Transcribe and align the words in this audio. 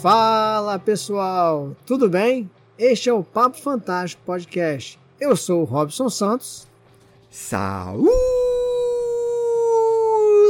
Fala 0.00 0.78
pessoal, 0.78 1.76
tudo 1.84 2.08
bem? 2.08 2.50
Este 2.78 3.10
é 3.10 3.12
o 3.12 3.22
Papo 3.22 3.58
Fantástico 3.58 4.22
Podcast. 4.24 4.98
Eu 5.20 5.36
sou 5.36 5.60
o 5.60 5.64
Robson 5.64 6.08
Santos. 6.08 6.66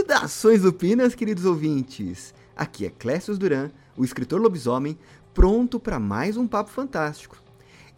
Saudações 0.06 0.64
upinas, 0.64 1.16
queridos 1.16 1.44
ouvintes! 1.44 2.32
Aqui 2.54 2.86
é 2.86 2.90
Clécio 2.90 3.36
Duran, 3.36 3.72
o 3.96 4.04
escritor 4.04 4.40
lobisomem, 4.40 4.96
pronto 5.34 5.80
para 5.80 5.98
mais 5.98 6.36
um 6.36 6.46
Papo 6.46 6.70
Fantástico. 6.70 7.36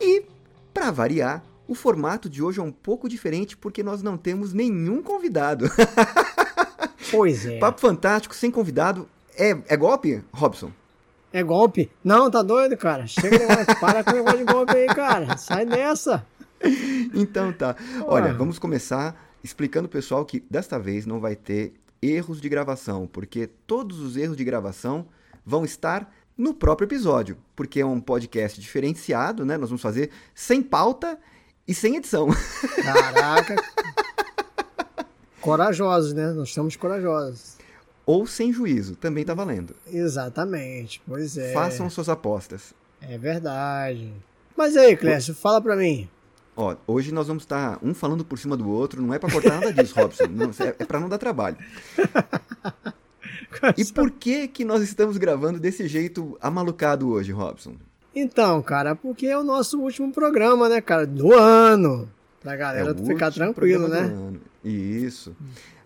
E, 0.01 0.25
para 0.73 0.91
variar, 0.91 1.45
o 1.69 1.75
formato 1.75 2.31
de 2.31 2.43
hoje 2.43 2.61
é 2.61 2.63
um 2.63 2.73
pouco 2.73 3.11
diferente 3.11 3.59
porque 3.59 3.83
nós 3.83 4.03
não 4.03 4.17
temos 4.17 4.55
nenhum 4.55 5.03
convidado. 5.03 5.67
Pois 7.11 7.45
é. 7.45 7.59
Papo 7.59 7.79
Fantástico 7.79 8.35
sem 8.35 8.51
convidado 8.51 9.07
é, 9.37 9.51
é 9.69 9.77
golpe, 9.77 10.25
Robson? 10.33 10.73
É 11.33 11.43
golpe? 11.43 11.91
Não, 12.05 12.31
tá 12.31 12.43
doido, 12.43 12.77
cara? 12.77 13.07
Chega, 13.07 13.39
para 13.81 14.05
com 14.05 14.11
o 14.11 14.15
negócio 14.15 14.39
de 14.39 14.45
golpe 14.53 14.77
aí, 14.77 14.87
cara. 14.87 15.37
Sai 15.37 15.65
dessa. 15.65 16.27
Então 17.15 17.53
tá. 17.53 17.75
Olha, 18.07 18.33
vamos 18.33 18.59
começar 18.59 19.17
explicando 19.43 19.89
pro 19.89 19.99
pessoal 19.99 20.25
que 20.25 20.45
desta 20.49 20.79
vez 20.79 21.07
não 21.07 21.21
vai 21.21 21.35
ter 21.35 21.75
erros 22.01 22.41
de 22.41 22.49
gravação, 22.49 23.07
porque 23.07 23.47
todos 23.47 24.01
os 24.01 24.17
erros 24.17 24.37
de 24.37 24.45
gravação 24.45 25.07
vão 25.45 25.65
estar 25.65 26.13
no 26.37 26.55
próprio 26.55 26.87
episódio, 26.87 27.37
porque 27.55 27.81
é 27.81 27.87
um 27.87 28.01
podcast 28.01 28.61
diferenciado, 28.61 29.45
né? 29.45 29.57
Nós 29.57 29.71
vamos 29.71 29.83
fazer 29.83 30.11
sem 30.35 30.63
pauta 30.63 31.19
e 31.67 31.75
sem 31.75 31.97
edição. 31.97 32.29
Caraca. 32.83 33.57
corajosos, 35.41 36.13
né? 36.13 36.33
Nós 36.33 36.53
somos 36.53 36.77
corajosos. 36.77 37.57
Ou 38.05 38.27
sem 38.27 38.53
juízo, 38.53 38.97
também 38.97 39.25
tá 39.25 39.33
valendo. 39.35 39.75
Exatamente, 39.87 41.01
pois 41.07 41.37
é. 41.39 41.53
Façam 41.53 41.89
suas 41.89 42.09
apostas. 42.09 42.75
É 43.01 43.17
verdade. 43.17 44.13
Mas 44.57 44.77
aí, 44.77 44.97
Clécio, 44.97 45.35
fala 45.35 45.61
pra 45.61 45.77
mim. 45.77 46.09
Ó, 46.57 46.77
hoje 46.87 47.13
nós 47.13 47.27
vamos 47.29 47.45
estar 47.45 47.79
um 47.83 47.95
falando 47.95 48.25
por 48.25 48.39
cima 48.39 48.57
do 48.57 48.69
outro, 48.69 49.01
não 49.01 49.15
é 49.15 49.19
para 49.19 49.33
cortar 49.33 49.61
nada 49.61 49.73
disso, 49.73 49.95
Robson, 49.95 50.27
não, 50.31 50.51
é, 50.51 50.75
é 50.79 50.85
para 50.85 51.01
não 51.01 51.09
dar 51.09 51.19
trabalho. 51.19 51.57
E 53.77 53.85
por 53.85 54.11
que 54.11 54.49
que 54.49 54.65
nós 54.65 54.83
estamos 54.83 55.17
gravando 55.17 55.61
desse 55.61 55.87
jeito 55.87 56.37
amalucado 56.41 57.09
hoje, 57.09 57.31
Robson? 57.33 57.75
Então, 58.15 58.61
cara, 58.63 58.97
porque 58.97 59.27
é 59.27 59.39
o 59.39 59.45
nosso 59.45 59.79
último 59.79 60.13
programa, 60.13 60.69
né, 60.69 60.81
cara, 60.81 61.07
do 61.07 61.33
ano. 61.33 62.09
Pra 62.41 62.57
galera 62.57 62.91
É 62.91 63.07
ficar 63.07 63.31
tranquilo, 63.31 63.87
né? 63.89 64.11
Isso. 64.65 65.35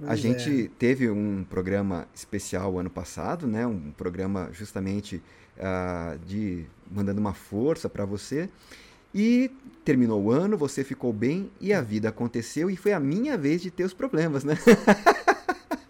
a 0.02 0.08
Pois 0.08 0.20
gente 0.20 0.70
teve 0.78 1.08
um 1.08 1.44
programa 1.48 2.06
especial 2.14 2.78
ano 2.78 2.90
passado, 2.90 3.46
né? 3.46 3.66
Um 3.66 3.90
programa 3.90 4.50
justamente 4.52 5.22
ah, 5.58 6.16
de 6.26 6.66
mandando 6.90 7.20
uma 7.20 7.32
força 7.32 7.88
para 7.88 8.04
você. 8.04 8.48
E 9.14 9.50
terminou 9.84 10.22
o 10.22 10.30
ano, 10.30 10.58
você 10.58 10.84
ficou 10.84 11.12
bem 11.12 11.50
e 11.58 11.72
a 11.72 11.80
vida 11.80 12.10
aconteceu 12.10 12.68
e 12.68 12.76
foi 12.76 12.92
a 12.92 13.00
minha 13.00 13.38
vez 13.38 13.62
de 13.62 13.70
ter 13.70 13.84
os 13.84 13.94
problemas, 13.94 14.44
né? 14.44 14.58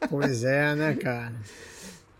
Pois 0.08 0.44
é, 0.44 0.76
né, 0.76 0.94
cara? 0.94 1.34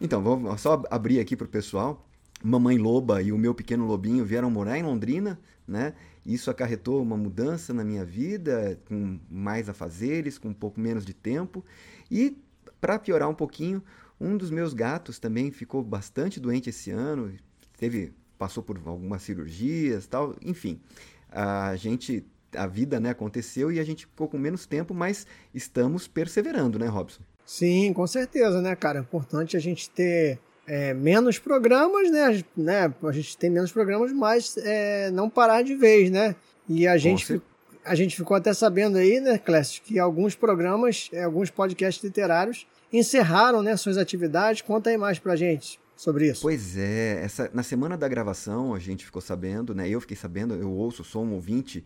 Então, 0.00 0.20
vamos 0.22 0.60
só 0.60 0.82
abrir 0.90 1.20
aqui 1.20 1.36
pro 1.36 1.46
pessoal. 1.46 2.04
Mamãe 2.46 2.78
Loba 2.78 3.20
e 3.20 3.32
o 3.32 3.38
meu 3.38 3.52
pequeno 3.52 3.86
lobinho 3.86 4.24
vieram 4.24 4.48
morar 4.48 4.78
em 4.78 4.82
Londrina, 4.82 5.38
né? 5.66 5.94
Isso 6.24 6.48
acarretou 6.48 7.02
uma 7.02 7.16
mudança 7.16 7.74
na 7.74 7.82
minha 7.82 8.04
vida, 8.04 8.78
com 8.86 9.18
mais 9.28 9.68
afazeres, 9.68 10.38
com 10.38 10.48
um 10.48 10.54
pouco 10.54 10.78
menos 10.78 11.04
de 11.04 11.12
tempo. 11.12 11.64
E, 12.08 12.36
para 12.80 13.00
piorar 13.00 13.28
um 13.28 13.34
pouquinho, 13.34 13.82
um 14.20 14.36
dos 14.36 14.50
meus 14.50 14.72
gatos 14.72 15.18
também 15.18 15.50
ficou 15.50 15.82
bastante 15.82 16.38
doente 16.38 16.70
esse 16.70 16.90
ano, 16.90 17.32
teve 17.76 18.12
passou 18.38 18.62
por 18.62 18.80
algumas 18.86 19.22
cirurgias, 19.22 20.06
tal, 20.06 20.36
enfim. 20.40 20.80
A 21.28 21.74
gente 21.74 22.24
a 22.54 22.66
vida, 22.66 23.00
né, 23.00 23.10
aconteceu 23.10 23.72
e 23.72 23.80
a 23.80 23.84
gente 23.84 24.06
ficou 24.06 24.28
com 24.28 24.38
menos 24.38 24.66
tempo, 24.66 24.94
mas 24.94 25.26
estamos 25.52 26.06
perseverando, 26.06 26.78
né, 26.78 26.86
Robson? 26.86 27.22
Sim, 27.44 27.92
com 27.92 28.06
certeza, 28.06 28.62
né, 28.62 28.74
cara? 28.76 28.98
É 28.98 29.02
importante 29.02 29.56
a 29.56 29.60
gente 29.60 29.90
ter 29.90 30.38
é, 30.66 30.92
menos 30.94 31.38
programas, 31.38 32.10
né? 32.10 32.42
né? 32.56 32.94
A 33.02 33.12
gente 33.12 33.36
tem 33.38 33.50
menos 33.50 33.72
programas, 33.72 34.12
mas 34.12 34.56
é, 34.58 35.10
não 35.10 35.30
parar 35.30 35.62
de 35.62 35.74
vez, 35.74 36.10
né? 36.10 36.34
E 36.68 36.86
a 36.86 36.96
gente, 36.96 37.24
fi- 37.24 37.40
a 37.84 37.94
gente 37.94 38.16
ficou 38.16 38.36
até 38.36 38.52
sabendo 38.52 38.98
aí, 38.98 39.20
né, 39.20 39.38
Clécio, 39.38 39.80
que 39.82 39.98
alguns 39.98 40.34
programas, 40.34 41.08
é, 41.12 41.22
alguns 41.22 41.50
podcasts 41.50 42.02
literários 42.02 42.66
encerraram 42.92 43.62
né, 43.62 43.76
suas 43.76 43.96
atividades. 43.96 44.62
Conta 44.62 44.90
aí 44.90 44.96
mais 44.98 45.18
pra 45.18 45.36
gente 45.36 45.78
sobre 45.96 46.28
isso. 46.30 46.42
Pois 46.42 46.76
é, 46.76 47.20
essa, 47.24 47.50
na 47.54 47.62
semana 47.62 47.96
da 47.96 48.08
gravação 48.08 48.74
a 48.74 48.78
gente 48.78 49.04
ficou 49.04 49.22
sabendo, 49.22 49.74
né? 49.74 49.88
Eu 49.88 50.00
fiquei 50.00 50.16
sabendo, 50.16 50.54
eu 50.54 50.70
ouço, 50.70 51.02
sou 51.04 51.24
um 51.24 51.32
ouvinte, 51.32 51.84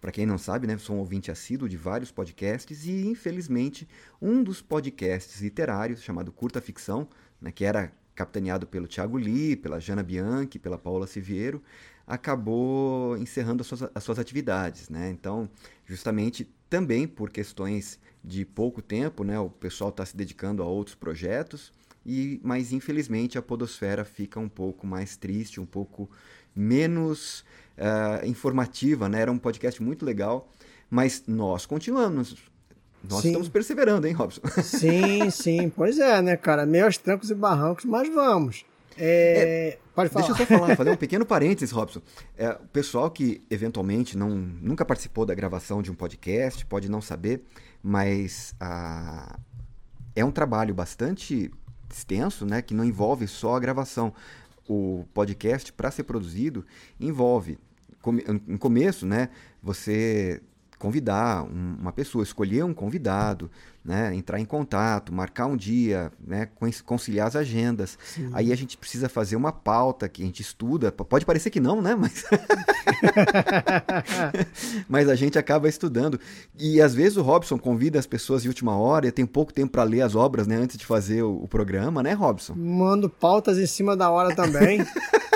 para 0.00 0.12
quem 0.12 0.26
não 0.26 0.38
sabe, 0.38 0.66
né? 0.66 0.76
Sou 0.78 0.96
um 0.96 0.98
ouvinte 1.00 1.30
assíduo 1.30 1.68
de 1.68 1.76
vários 1.76 2.10
podcasts 2.10 2.84
e 2.86 3.06
infelizmente 3.06 3.88
um 4.20 4.42
dos 4.42 4.60
podcasts 4.60 5.40
literários 5.40 6.02
chamado 6.02 6.30
Curta 6.30 6.60
Ficção, 6.60 7.08
né? 7.40 7.50
Que 7.50 7.64
era 7.64 7.90
capitaneado 8.18 8.66
pelo 8.66 8.88
Thiago 8.88 9.16
Lee, 9.16 9.54
pela 9.54 9.78
Jana 9.78 10.02
Bianchi, 10.02 10.58
pela 10.58 10.76
Paula 10.76 11.06
Siviero, 11.06 11.62
acabou 12.04 13.16
encerrando 13.16 13.60
as 13.60 13.68
suas, 13.68 13.82
as 13.94 14.02
suas 14.02 14.18
atividades, 14.18 14.88
né? 14.88 15.08
Então, 15.08 15.48
justamente 15.86 16.50
também 16.68 17.06
por 17.06 17.30
questões 17.30 18.00
de 18.24 18.44
pouco 18.44 18.82
tempo, 18.82 19.22
né? 19.22 19.38
O 19.38 19.48
pessoal 19.48 19.90
está 19.90 20.04
se 20.04 20.16
dedicando 20.16 20.64
a 20.64 20.66
outros 20.66 20.96
projetos 20.96 21.72
e 22.04 22.40
mas 22.42 22.72
infelizmente 22.72 23.38
a 23.38 23.42
podosfera 23.42 24.04
fica 24.04 24.40
um 24.40 24.48
pouco 24.48 24.84
mais 24.84 25.16
triste, 25.16 25.60
um 25.60 25.66
pouco 25.66 26.10
menos 26.56 27.44
ah, 27.76 28.26
informativa, 28.26 29.08
né? 29.08 29.20
Era 29.20 29.30
um 29.30 29.38
podcast 29.38 29.80
muito 29.80 30.04
legal, 30.04 30.50
mas 30.90 31.22
nós 31.28 31.66
continuamos, 31.66 32.34
nós 33.02 33.22
Sim. 33.22 33.28
estamos 33.28 33.48
perseverando, 33.48 34.06
hein, 34.06 34.12
Robson? 34.12 34.40
Sim, 34.62 35.30
sim, 35.30 35.68
pois 35.68 35.98
é, 35.98 36.20
né, 36.20 36.36
cara? 36.36 36.66
Aos 36.84 36.98
trancos 36.98 37.30
e 37.30 37.34
barrancos, 37.34 37.84
mas 37.84 38.12
vamos. 38.12 38.64
É, 38.96 39.78
pode 39.94 40.10
falar. 40.10 40.26
Deixa 40.26 40.42
eu 40.42 40.46
só 40.46 40.58
falar, 40.58 40.74
fazer 40.76 40.90
um 40.90 40.96
pequeno 40.96 41.24
parênteses, 41.24 41.70
Robson. 41.70 42.00
É, 42.36 42.50
o 42.50 42.68
pessoal 42.72 43.10
que 43.10 43.40
eventualmente 43.48 44.18
não, 44.18 44.30
nunca 44.30 44.84
participou 44.84 45.24
da 45.24 45.34
gravação 45.34 45.80
de 45.80 45.90
um 45.90 45.94
podcast 45.94 46.66
pode 46.66 46.90
não 46.90 47.00
saber, 47.00 47.42
mas 47.82 48.54
ah, 48.60 49.38
é 50.16 50.24
um 50.24 50.32
trabalho 50.32 50.74
bastante 50.74 51.50
extenso, 51.90 52.44
né, 52.44 52.60
que 52.60 52.74
não 52.74 52.84
envolve 52.84 53.26
só 53.26 53.56
a 53.56 53.60
gravação. 53.60 54.12
O 54.68 55.06
podcast, 55.14 55.72
para 55.72 55.90
ser 55.90 56.02
produzido, 56.02 56.66
envolve, 57.00 57.58
no 58.46 58.58
começo, 58.58 59.06
né, 59.06 59.30
você 59.62 60.42
convidar 60.78 61.42
um- 61.44 61.76
uma 61.80 61.92
pessoa, 61.92 62.22
escolher 62.22 62.64
um 62.64 62.72
convidado, 62.72 63.50
né, 63.84 64.14
entrar 64.14 64.38
em 64.38 64.44
contato, 64.44 65.12
marcar 65.12 65.46
um 65.46 65.56
dia, 65.56 66.12
né, 66.24 66.46
con- 66.54 66.68
conciliar 66.84 67.26
as 67.28 67.36
agendas. 67.36 67.98
Aí 68.32 68.52
a 68.52 68.56
gente 68.56 68.76
precisa 68.76 69.08
fazer 69.08 69.34
uma 69.36 69.50
pauta 69.50 70.08
que 70.08 70.22
a 70.22 70.26
gente 70.26 70.42
estuda. 70.42 70.92
Pode 70.92 71.24
parecer 71.24 71.50
que 71.50 71.60
não, 71.60 71.80
né? 71.80 71.94
Mas, 71.94 72.24
mas 74.88 75.08
a 75.08 75.14
gente 75.14 75.38
acaba 75.38 75.68
estudando. 75.68 76.18
E 76.58 76.80
às 76.80 76.94
vezes 76.94 77.16
o 77.16 77.22
Robson 77.22 77.58
convida 77.58 77.98
as 77.98 78.06
pessoas 78.06 78.42
de 78.42 78.48
última 78.48 78.76
hora. 78.76 79.06
Eu 79.06 79.12
tenho 79.12 79.28
pouco 79.28 79.52
tempo 79.52 79.72
para 79.72 79.82
ler 79.84 80.02
as 80.02 80.14
obras, 80.14 80.46
né? 80.46 80.56
Antes 80.56 80.76
de 80.76 80.86
fazer 80.86 81.22
o, 81.22 81.42
o 81.44 81.48
programa, 81.48 82.02
né, 82.02 82.12
Robson? 82.12 82.54
Mando 82.56 83.08
pautas 83.08 83.58
em 83.58 83.66
cima 83.66 83.96
da 83.96 84.10
hora 84.10 84.34
também. 84.34 84.84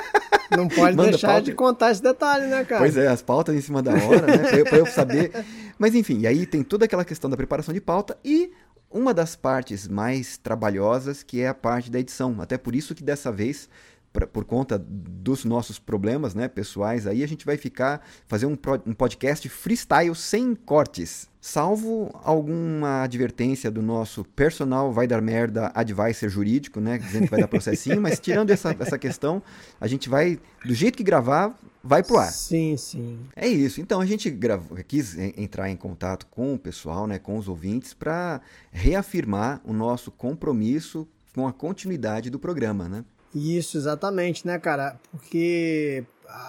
Não 0.57 0.69
pode 0.69 0.97
deixar 0.97 1.29
pauta. 1.29 1.43
de 1.43 1.53
contar 1.53 1.91
esse 1.91 2.03
detalhe, 2.03 2.47
né, 2.47 2.65
cara? 2.65 2.81
Pois 2.81 2.97
é, 2.97 3.09
as 3.09 3.23
pautas 3.23 3.55
em 3.55 3.61
cima 3.61 3.83
da 3.83 3.93
hora, 3.93 4.27
né? 4.27 4.39
Pra 4.39 4.59
eu, 4.59 4.65
pra 4.65 4.79
eu 4.79 4.87
saber. 4.87 5.33
Mas 5.79 5.95
enfim, 5.95 6.21
e 6.21 6.27
aí 6.27 6.47
tem 6.47 6.63
toda 6.63 6.85
aquela 6.85 7.05
questão 7.05 7.31
da 7.31 7.37
preparação 7.37 7.73
de 7.73 7.81
pauta 7.81 8.19
e 8.25 8.53
uma 8.91 9.15
das 9.15 9.35
partes 9.35 9.89
mais 9.89 10.37
trabalhosas, 10.37 11.23
que 11.23 11.41
é 11.41 11.49
a 11.49 11.55
parte 11.55 11.91
da 11.91 11.99
edição. 11.99 12.37
Até 12.41 12.59
por 12.59 12.75
isso 12.75 12.95
que 12.95 13.03
dessa 13.03 13.33
vez, 13.33 13.69
pra- 14.13 14.27
por 14.27 14.45
conta 14.45 14.79
dos 14.79 15.45
nossos 15.45 15.79
problemas 15.79 16.35
né, 16.35 16.49
pessoais, 16.49 17.07
aí 17.07 17.23
a 17.23 17.29
gente 17.29 17.45
vai 17.47 17.57
ficar, 17.57 18.01
fazer 18.27 18.47
um, 18.47 18.55
pro- 18.57 18.83
um 18.87 18.93
podcast 18.93 19.49
freestyle 19.49 20.15
sem 20.15 20.55
cortes. 20.55 21.31
Salvo 21.41 22.09
alguma 22.23 23.03
advertência 23.03 23.69
do 23.69 23.83
nosso 23.83 24.23
personal 24.25 24.93
vai 24.93 25.09
dar 25.09 25.21
merda 25.21 25.73
advisor 25.75 26.29
jurídico, 26.29 26.79
né? 26.81 26.99
Dizendo 26.99 27.25
que 27.25 27.31
vai 27.33 27.41
dar 27.41 27.49
processinho, 27.49 28.01
mas 28.01 28.21
tirando 28.21 28.51
essa, 28.51 28.77
essa 28.79 28.97
questão, 28.97 29.43
a 29.81 29.89
gente 29.89 30.09
vai, 30.09 30.39
do 30.65 30.73
jeito 30.73 30.97
que 30.97 31.03
gravar, 31.03 31.59
vai 31.83 32.01
pro 32.01 32.17
ar. 32.19 32.31
Sim, 32.31 32.77
sim. 32.77 33.19
É 33.35 33.49
isso. 33.49 33.81
Então 33.81 34.01
a 34.01 34.07
gente 34.07 34.31
gravou, 34.31 34.79
quis 34.87 35.19
en- 35.19 35.35
entrar 35.37 35.69
em 35.69 35.75
contato 35.77 36.27
com 36.31 36.55
o 36.55 36.59
pessoal, 36.59 37.09
né, 37.09 37.19
com 37.19 37.37
os 37.37 37.49
ouvintes, 37.49 37.93
para 37.93 38.41
reafirmar 38.71 39.61
o 39.65 39.73
nosso 39.73 40.13
compromisso 40.13 41.09
com 41.35 41.49
a 41.49 41.53
continuidade 41.53 42.29
do 42.31 42.39
programa, 42.39 42.89
né? 42.89 43.05
Isso, 43.35 43.77
exatamente, 43.77 44.47
né, 44.47 44.59
cara? 44.59 44.97
Porque 45.11 46.05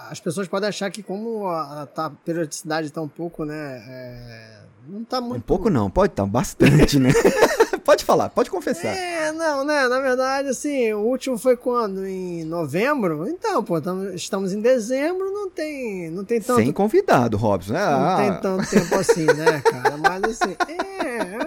as 0.09 0.19
pessoas 0.19 0.47
podem 0.47 0.69
achar 0.69 0.89
que 0.91 1.03
como 1.03 1.47
a, 1.47 1.83
a 1.83 1.85
tá- 1.85 2.05
a 2.05 2.09
periodicidade 2.09 2.87
está 2.87 3.01
um 3.01 3.07
pouco, 3.07 3.45
né, 3.45 3.83
é, 3.87 4.59
não 4.87 5.03
tá 5.03 5.19
muito... 5.21 5.37
Um 5.37 5.41
pouco 5.41 5.69
não, 5.69 5.89
pode 5.89 6.13
estar 6.13 6.25
bastante, 6.25 6.99
né? 6.99 7.09
pode 7.83 8.03
falar, 8.03 8.29
pode 8.29 8.49
confessar. 8.49 8.95
É, 8.95 9.31
não, 9.31 9.63
né? 9.63 9.87
Na 9.87 9.99
verdade, 9.99 10.49
assim, 10.49 10.93
o 10.93 10.99
último 10.99 11.37
foi 11.37 11.55
quando? 11.55 12.05
Em 12.05 12.43
novembro? 12.43 13.27
Então, 13.27 13.63
pô, 13.63 13.79
tamo, 13.81 14.09
estamos 14.13 14.53
em 14.53 14.61
dezembro, 14.61 15.31
não 15.31 15.49
tem, 15.49 16.09
não 16.09 16.23
tem 16.23 16.41
tanto... 16.41 16.61
Sem 16.61 16.71
convidado, 16.71 17.37
Robson. 17.37 17.75
Ah. 17.75 17.99
Não 17.99 18.17
tem 18.17 18.41
tanto 18.41 18.69
tempo 18.69 18.95
assim, 18.95 19.25
né, 19.25 19.61
cara? 19.61 19.97
Mas 19.97 20.23
assim, 20.23 20.55
é... 20.67 21.37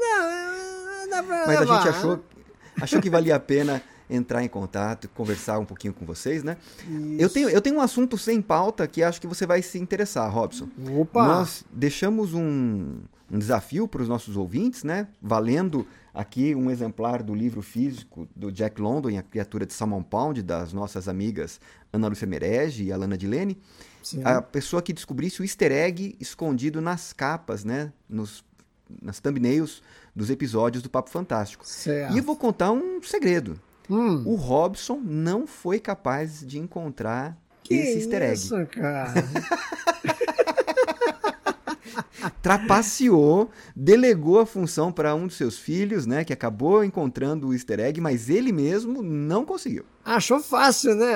Não, 0.00 1.10
dá 1.10 1.22
pra 1.22 1.46
Mas 1.46 1.60
levar, 1.60 1.74
a 1.74 1.78
gente 1.78 1.88
achou, 1.88 2.20
achou 2.80 3.00
que 3.00 3.10
valia 3.10 3.36
a 3.36 3.40
pena 3.40 3.82
entrar 4.10 4.42
em 4.42 4.48
contato, 4.48 5.08
conversar 5.08 5.58
um 5.58 5.64
pouquinho 5.64 5.92
com 5.92 6.06
vocês, 6.06 6.42
né? 6.42 6.56
Eu 7.18 7.28
tenho, 7.28 7.48
eu 7.48 7.60
tenho 7.60 7.76
um 7.76 7.80
assunto 7.80 8.16
sem 8.16 8.40
pauta 8.40 8.86
que 8.86 9.02
acho 9.02 9.20
que 9.20 9.26
você 9.26 9.46
vai 9.46 9.62
se 9.62 9.78
interessar, 9.78 10.32
Robson. 10.32 10.68
Opa! 10.98 11.26
Nós 11.26 11.64
deixamos 11.72 12.34
um, 12.34 12.98
um 13.30 13.38
desafio 13.38 13.86
para 13.86 14.02
os 14.02 14.08
nossos 14.08 14.36
ouvintes, 14.36 14.84
né? 14.84 15.08
Valendo 15.20 15.86
aqui 16.14 16.54
um 16.54 16.70
exemplar 16.70 17.22
do 17.22 17.34
livro 17.34 17.62
físico 17.62 18.26
do 18.34 18.50
Jack 18.50 18.80
London, 18.80 19.16
A 19.18 19.22
Criatura 19.22 19.66
de 19.66 19.72
Salmon 19.72 20.02
Pound, 20.02 20.42
das 20.42 20.72
nossas 20.72 21.08
amigas 21.08 21.60
Ana 21.92 22.08
Lúcia 22.08 22.26
Merege 22.26 22.84
e 22.84 22.92
Alana 22.92 23.16
Dilene. 23.16 23.58
Sim. 24.02 24.22
A 24.24 24.40
pessoa 24.40 24.80
que 24.80 24.92
descobrisse 24.92 25.40
o 25.40 25.44
easter 25.44 25.70
egg 25.70 26.16
escondido 26.18 26.80
nas 26.80 27.12
capas, 27.12 27.64
né? 27.64 27.92
Nos, 28.08 28.42
nas 29.02 29.20
thumbnails 29.20 29.82
dos 30.16 30.30
episódios 30.30 30.82
do 30.82 30.90
Papo 30.90 31.10
Fantástico. 31.10 31.66
Certo. 31.66 32.14
E 32.14 32.18
eu 32.18 32.24
vou 32.24 32.36
contar 32.36 32.72
um 32.72 33.02
segredo. 33.02 33.60
Hum, 33.90 34.22
O 34.26 34.34
Robson 34.34 35.00
não 35.04 35.46
foi 35.46 35.78
capaz 35.80 36.46
de 36.46 36.58
encontrar 36.58 37.36
que 37.62 37.74
esse 37.74 37.98
easter 37.98 38.22
egg. 38.22 38.34
isso, 38.34 38.66
cara? 38.66 39.14
Trapaceou, 42.42 43.50
delegou 43.74 44.40
a 44.40 44.46
função 44.46 44.90
para 44.92 45.14
um 45.14 45.26
dos 45.26 45.36
seus 45.36 45.58
filhos, 45.58 46.06
né? 46.06 46.24
Que 46.24 46.32
acabou 46.32 46.82
encontrando 46.84 47.48
o 47.48 47.52
easter 47.54 47.80
egg, 47.80 48.00
mas 48.00 48.28
ele 48.28 48.52
mesmo 48.52 49.02
não 49.02 49.44
conseguiu. 49.44 49.84
Achou 50.04 50.40
fácil, 50.40 50.94
né? 50.94 51.06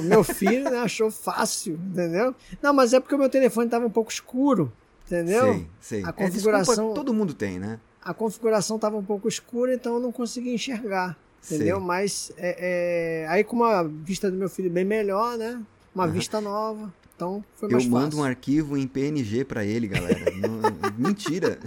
O 0.00 0.02
meu 0.02 0.22
filho 0.24 0.64
né, 0.70 0.78
achou 0.78 1.10
fácil, 1.10 1.74
entendeu? 1.74 2.34
Não, 2.62 2.72
mas 2.72 2.92
é 2.92 3.00
porque 3.00 3.14
o 3.14 3.18
meu 3.18 3.28
telefone 3.28 3.66
estava 3.66 3.86
um 3.86 3.90
pouco 3.90 4.10
escuro, 4.10 4.72
entendeu? 5.06 5.52
Sei, 5.54 5.66
sei. 5.80 6.04
A 6.04 6.08
É, 6.08 6.12
configuração- 6.12 6.74
desculpa, 6.74 6.94
todo 6.94 7.14
mundo 7.14 7.34
tem, 7.34 7.58
né? 7.58 7.78
A 8.02 8.14
configuração 8.14 8.76
estava 8.76 8.96
um 8.96 9.04
pouco 9.04 9.28
escura, 9.28 9.74
então 9.74 9.94
eu 9.94 10.00
não 10.00 10.10
consegui 10.12 10.54
enxergar, 10.54 11.16
entendeu? 11.44 11.76
Sei. 11.78 11.86
Mas 11.86 12.32
é, 12.36 13.22
é, 13.24 13.28
aí 13.28 13.44
com 13.44 13.62
a 13.64 13.82
vista 13.82 14.30
do 14.30 14.36
meu 14.36 14.48
filho 14.48 14.70
bem 14.70 14.84
melhor, 14.84 15.36
né? 15.38 15.60
Uma 15.94 16.06
vista 16.06 16.40
nova, 16.40 16.92
então 17.16 17.44
foi 17.56 17.68
Eu 17.68 17.72
mais 17.72 17.86
mando 17.86 18.04
fácil. 18.06 18.20
um 18.20 18.24
arquivo 18.24 18.76
em 18.76 18.86
PNG 18.86 19.44
para 19.44 19.64
ele, 19.64 19.88
galera. 19.88 20.20
Não- 20.36 20.60
Mentira. 20.96 21.58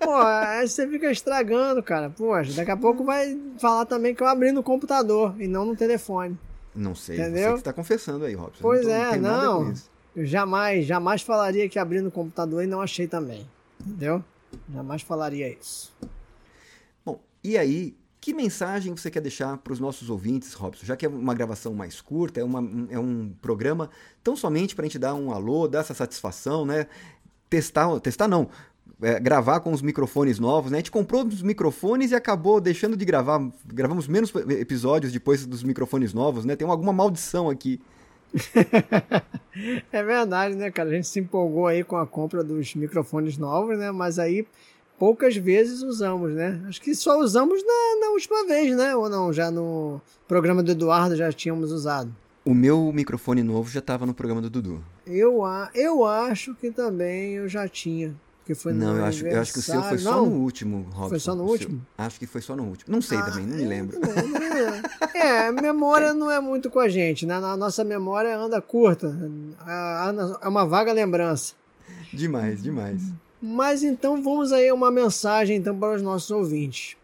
Pô, 0.00 0.14
aí 0.16 0.68
você 0.68 0.86
fica 0.88 1.10
estragando, 1.10 1.82
cara. 1.82 2.10
Poxa, 2.10 2.52
daqui 2.52 2.70
a 2.70 2.76
pouco 2.76 3.04
vai 3.04 3.38
falar 3.58 3.86
também 3.86 4.14
que 4.14 4.22
eu 4.22 4.26
abri 4.26 4.52
no 4.52 4.62
computador 4.62 5.34
e 5.40 5.46
não 5.48 5.64
no 5.64 5.76
telefone. 5.76 6.38
Não 6.74 6.94
sei. 6.94 7.16
Entendeu? 7.18 7.48
Você 7.50 7.52
que 7.54 7.58
está 7.60 7.72
confessando 7.72 8.24
aí, 8.24 8.34
Robson. 8.34 8.60
Pois 8.60 8.82
não, 8.86 8.88
tô- 8.88 9.14
é, 9.14 9.16
não. 9.18 9.72
isso. 9.72 9.90
Eu 10.14 10.24
jamais, 10.26 10.86
jamais 10.86 11.22
falaria 11.22 11.68
que 11.68 11.78
abri 11.78 12.00
no 12.00 12.10
computador 12.10 12.62
e 12.62 12.66
não 12.66 12.80
achei 12.80 13.06
também. 13.06 13.48
Entendeu? 13.80 14.22
Jamais 14.72 15.02
falaria 15.02 15.48
isso. 15.48 15.92
E 17.44 17.58
aí, 17.58 17.94
que 18.24 18.32
mensagem 18.32 18.96
você 18.96 19.10
quer 19.10 19.20
deixar 19.20 19.58
para 19.58 19.74
os 19.74 19.78
nossos 19.78 20.08
ouvintes, 20.08 20.54
Robson? 20.54 20.86
Já 20.86 20.96
que 20.96 21.04
é 21.04 21.08
uma 21.10 21.34
gravação 21.34 21.74
mais 21.74 22.00
curta, 22.00 22.40
é, 22.40 22.44
uma, 22.44 22.66
é 22.90 22.98
um 22.98 23.30
programa 23.42 23.90
tão 24.22 24.34
somente 24.34 24.74
para 24.74 24.84
a 24.84 24.88
gente 24.88 24.98
dar 24.98 25.14
um 25.14 25.30
alô, 25.30 25.68
dar 25.68 25.80
essa 25.80 25.92
satisfação, 25.92 26.64
né? 26.64 26.86
Testar, 27.50 28.00
testar 28.00 28.26
não, 28.26 28.48
é, 29.02 29.20
gravar 29.20 29.60
com 29.60 29.72
os 29.72 29.82
microfones 29.82 30.38
novos, 30.38 30.70
né? 30.70 30.78
A 30.78 30.80
gente 30.80 30.90
comprou 30.90 31.22
os 31.26 31.42
microfones 31.42 32.12
e 32.12 32.14
acabou 32.14 32.62
deixando 32.62 32.96
de 32.96 33.04
gravar. 33.04 33.46
Gravamos 33.66 34.08
menos 34.08 34.32
episódios 34.58 35.12
depois 35.12 35.44
dos 35.44 35.62
microfones 35.62 36.14
novos, 36.14 36.46
né? 36.46 36.56
Tem 36.56 36.66
alguma 36.66 36.94
maldição 36.94 37.50
aqui. 37.50 37.78
É 39.92 40.02
verdade, 40.02 40.56
né, 40.56 40.68
cara? 40.68 40.90
A 40.90 40.92
gente 40.94 41.06
se 41.06 41.20
empolgou 41.20 41.68
aí 41.68 41.84
com 41.84 41.96
a 41.96 42.04
compra 42.04 42.42
dos 42.42 42.74
microfones 42.74 43.38
novos, 43.38 43.78
né? 43.78 43.92
Mas 43.92 44.18
aí 44.18 44.44
poucas 44.98 45.36
vezes 45.36 45.82
usamos, 45.82 46.32
né? 46.32 46.60
Acho 46.68 46.80
que 46.80 46.94
só 46.94 47.18
usamos 47.18 47.62
na, 47.64 48.00
na 48.06 48.12
última 48.12 48.46
vez, 48.46 48.76
né? 48.76 48.94
Ou 48.96 49.08
não? 49.08 49.32
Já 49.32 49.50
no 49.50 50.00
programa 50.28 50.62
do 50.62 50.70
Eduardo 50.72 51.16
já 51.16 51.32
tínhamos 51.32 51.72
usado. 51.72 52.14
O 52.44 52.52
meu 52.54 52.92
microfone 52.92 53.42
novo 53.42 53.70
já 53.70 53.78
estava 53.80 54.04
no 54.04 54.12
programa 54.14 54.42
do 54.42 54.50
Dudu. 54.50 54.82
Eu, 55.06 55.44
a- 55.44 55.70
eu 55.74 56.04
acho 56.04 56.54
que 56.54 56.70
também 56.70 57.32
eu 57.34 57.48
já 57.48 57.66
tinha. 57.68 58.14
Que 58.44 58.54
foi 58.54 58.74
não, 58.74 58.94
eu 58.98 59.04
acho, 59.06 59.26
eu 59.26 59.40
acho 59.40 59.54
que 59.54 59.58
o 59.58 59.62
seu 59.62 59.76
foi 59.76 59.82
aniversário. 59.84 60.18
só 60.18 60.22
Não, 60.22 60.30
no 60.30 60.42
último, 60.42 60.82
Robson. 60.90 61.08
Foi 61.08 61.18
só 61.18 61.34
no 61.34 61.44
O 61.44 61.46
seu- 61.46 61.52
último? 61.52 61.86
acho 61.96 62.18
que 62.18 62.26
foi 62.26 62.42
só 62.42 62.54
no 62.54 62.64
último. 62.64 62.92
Não 62.94 63.00
sei 63.00 63.16
Ah, 63.16 63.22
também, 63.22 63.46
não 63.46 63.56
me 63.56 63.62
eu 63.62 63.68
lembro. 63.70 63.98
não 63.98 64.10
lembro. 64.10 64.90
É, 65.14 65.50
memória 65.50 66.12
não 66.12 66.30
é 66.30 66.38
muito 66.40 66.68
com 66.68 66.78
a 66.78 66.86
gente, 66.86 67.24
né? 67.24 67.36
A 67.36 67.56
nossa 67.56 67.82
memória 67.82 68.36
anda 68.36 68.60
curta. 68.60 69.16
É 70.42 70.46
uma 70.48 70.66
vaga 70.66 70.92
lembrança. 70.92 71.54
Demais, 72.12 72.62
demais. 72.62 73.00
Mas 73.46 73.82
então 73.82 74.22
vamos 74.22 74.52
aí 74.52 74.72
uma 74.72 74.90
mensagem 74.90 75.56
então 75.58 75.78
para 75.78 75.94
os 75.96 76.00
nossos 76.02 76.30
ouvintes. 76.30 76.96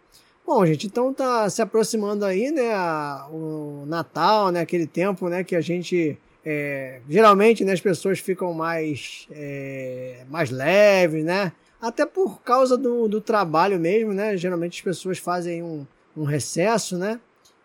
Bom, 0.43 0.65
gente, 0.65 0.87
então 0.87 1.13
tá 1.13 1.47
se 1.49 1.61
aproximando 1.61 2.25
aí, 2.25 2.49
né, 2.49 2.73
a- 2.73 3.27
o 3.31 3.83
Natal, 3.85 4.49
né, 4.51 4.61
aquele 4.61 4.87
tempo, 4.87 5.29
né, 5.29 5.43
que 5.43 5.55
a 5.55 5.61
gente 5.61 6.17
é, 6.43 6.99
geralmente, 7.07 7.63
né, 7.63 7.73
as 7.73 7.79
pessoas 7.81 8.17
ficam 8.19 8.51
mais 8.51 9.27
é, 9.31 10.25
mais 10.27 10.49
leves, 10.49 11.23
né, 11.23 11.51
até 11.79 12.03
por 12.07 12.41
causa 12.41 12.75
do, 12.75 13.07
do 13.07 13.21
trabalho 13.21 13.79
mesmo, 13.79 14.11
né, 14.11 14.35
geralmente 14.35 14.79
as 14.79 14.81
pessoas 14.83 15.19
fazem 15.19 15.61
um, 15.61 15.85
um 16.17 16.23
recesso, 16.23 16.97
né, 16.97 17.19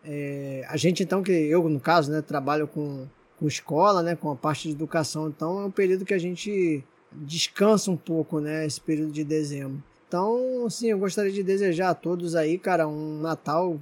É, 0.05 0.65
a 0.69 0.77
gente 0.77 1.03
então 1.03 1.23
que 1.23 1.33
eu 1.33 1.67
no 1.69 1.81
caso, 1.81 2.13
né, 2.13 2.21
trabalho 2.23 2.69
com, 2.69 3.07
com 3.39 3.47
escola, 3.49 4.03
né, 4.03 4.15
com 4.15 4.31
a 4.31 4.37
parte 4.37 4.69
de 4.69 4.75
educação, 4.75 5.29
então 5.29 5.61
é 5.63 5.65
um 5.65 5.71
período 5.71 6.05
que 6.05 6.15
a 6.15 6.19
gente 6.19 6.85
descansa 7.13 7.91
um 7.91 7.97
pouco, 7.97 8.41
né, 8.41 8.67
esse 8.67 8.81
período 8.81 9.13
de 9.13 9.25
dezembro. 9.25 9.83
Então, 10.09 10.67
assim, 10.67 10.89
eu 10.89 10.99
gostaria 10.99 11.33
de 11.33 11.43
desejar 11.43 11.91
a 11.91 11.95
todos 11.95 12.35
aí, 12.35 12.59
cara, 12.59 12.87
um 12.87 13.21
Natal 13.21 13.81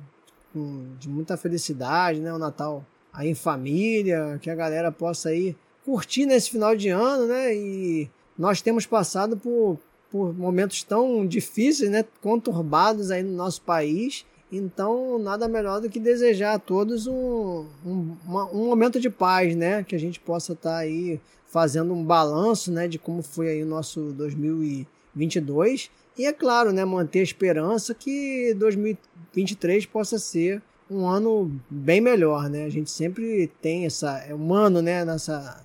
de 0.99 1.09
muita 1.09 1.37
felicidade, 1.37 2.21
né, 2.21 2.33
um 2.33 2.39
Natal 2.39 2.85
aí 3.13 3.29
em 3.29 3.35
família, 3.35 4.39
que 4.41 4.49
a 4.49 4.55
galera 4.55 4.93
possa 4.93 5.31
aí 5.31 5.57
curtir 5.85 6.27
nesse 6.27 6.51
final 6.51 6.77
de 6.77 6.89
ano, 6.89 7.27
né, 7.27 7.55
e 7.55 8.09
nós 8.39 8.63
temos 8.63 8.87
passado 8.87 9.37
por, 9.37 9.79
por 10.11 10.33
momentos 10.33 10.83
tão 10.83 11.27
difíceis, 11.27 11.91
né, 11.91 12.05
conturbados 12.23 13.11
aí 13.11 13.23
no 13.23 13.33
nosso 13.33 13.63
país, 13.63 14.25
então 14.57 15.19
nada 15.19 15.47
melhor 15.49 15.81
do 15.81 15.89
que 15.91 15.99
desejar 16.01 16.55
a 16.55 16.59
todos 16.59 17.07
um, 17.07 17.67
um, 17.85 18.17
uma- 18.25 18.51
um 18.53 18.67
momento 18.67 18.99
de 19.01 19.11
paz, 19.11 19.55
né, 19.57 19.83
que 19.85 19.95
a 19.95 19.99
gente 19.99 20.19
possa 20.21 20.53
estar 20.53 20.77
aí 20.77 21.21
fazendo 21.47 21.93
um 21.95 22.03
balanço, 22.05 22.73
né, 22.73 22.89
de 22.89 22.99
como 22.99 23.23
foi 23.23 23.49
aí 23.49 23.63
o 23.63 23.67
nosso 23.67 24.13
2022 24.13 25.91
e 26.17 26.27
é 26.27 26.33
claro, 26.33 26.73
né, 26.73 26.85
manter 26.85 27.21
a 27.21 27.23
esperança 27.25 27.95
que 27.95 28.55
2023 28.59 29.87
possa 29.87 30.19
ser 30.19 30.63
um 30.91 31.07
ano 31.07 31.51
bem 31.69 32.01
melhor, 32.01 32.49
né? 32.51 32.65
A 32.65 32.69
gente 32.69 32.91
sempre 32.91 33.51
tem 33.61 33.87
essa 33.87 34.19
é 34.19 34.35
humano, 34.35 34.81
né, 34.83 35.05
nessa 35.05 35.65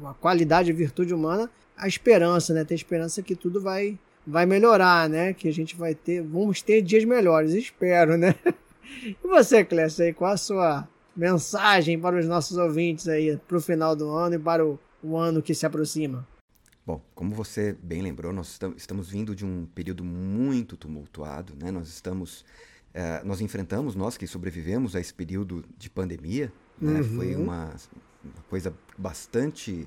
uma 0.00 0.14
qualidade, 0.14 0.72
virtude 0.72 1.14
humana, 1.14 1.48
a 1.76 1.86
esperança, 1.88 2.52
né? 2.52 2.64
Ter 2.64 2.74
esperança 2.74 3.22
que 3.22 3.34
tudo 3.36 3.60
vai 3.60 3.96
vai 4.28 4.44
melhorar, 4.44 5.08
né? 5.08 5.32
Que 5.32 5.48
a 5.48 5.52
gente 5.52 5.74
vai 5.74 5.94
ter, 5.94 6.22
vamos 6.22 6.60
ter 6.62 6.82
dias 6.82 7.04
melhores, 7.04 7.52
espero, 7.52 8.16
né? 8.16 8.34
E 9.04 9.16
você, 9.22 9.64
Clécio, 9.64 10.02
aí, 10.04 10.14
qual 10.14 10.32
a 10.32 10.36
sua 10.36 10.88
mensagem 11.14 11.98
para 11.98 12.18
os 12.18 12.26
nossos 12.26 12.56
ouvintes 12.56 13.06
aí 13.06 13.36
para 13.46 13.56
o 13.56 13.60
final 13.60 13.94
do 13.94 14.10
ano 14.10 14.36
e 14.36 14.38
para 14.38 14.66
o, 14.66 14.78
o 15.02 15.16
ano 15.16 15.42
que 15.42 15.54
se 15.54 15.66
aproxima? 15.66 16.26
Bom, 16.86 17.00
como 17.14 17.34
você 17.34 17.76
bem 17.82 18.00
lembrou, 18.00 18.32
nós 18.32 18.48
estam- 18.52 18.72
estamos 18.76 19.10
vindo 19.10 19.36
de 19.36 19.44
um 19.44 19.66
período 19.74 20.02
muito 20.02 20.76
tumultuado, 20.76 21.52
né? 21.60 21.70
Nós 21.70 21.86
estamos, 21.88 22.44
eh, 22.94 23.20
nós 23.24 23.42
enfrentamos, 23.42 23.94
nós 23.94 24.16
que 24.16 24.26
sobrevivemos 24.26 24.96
a 24.96 25.00
esse 25.00 25.12
período 25.12 25.62
de 25.76 25.90
pandemia, 25.90 26.50
né? 26.80 27.00
Uhum. 27.00 27.16
Foi 27.16 27.36
uma, 27.36 27.76
uma 28.24 28.42
coisa 28.48 28.74
bastante 28.96 29.86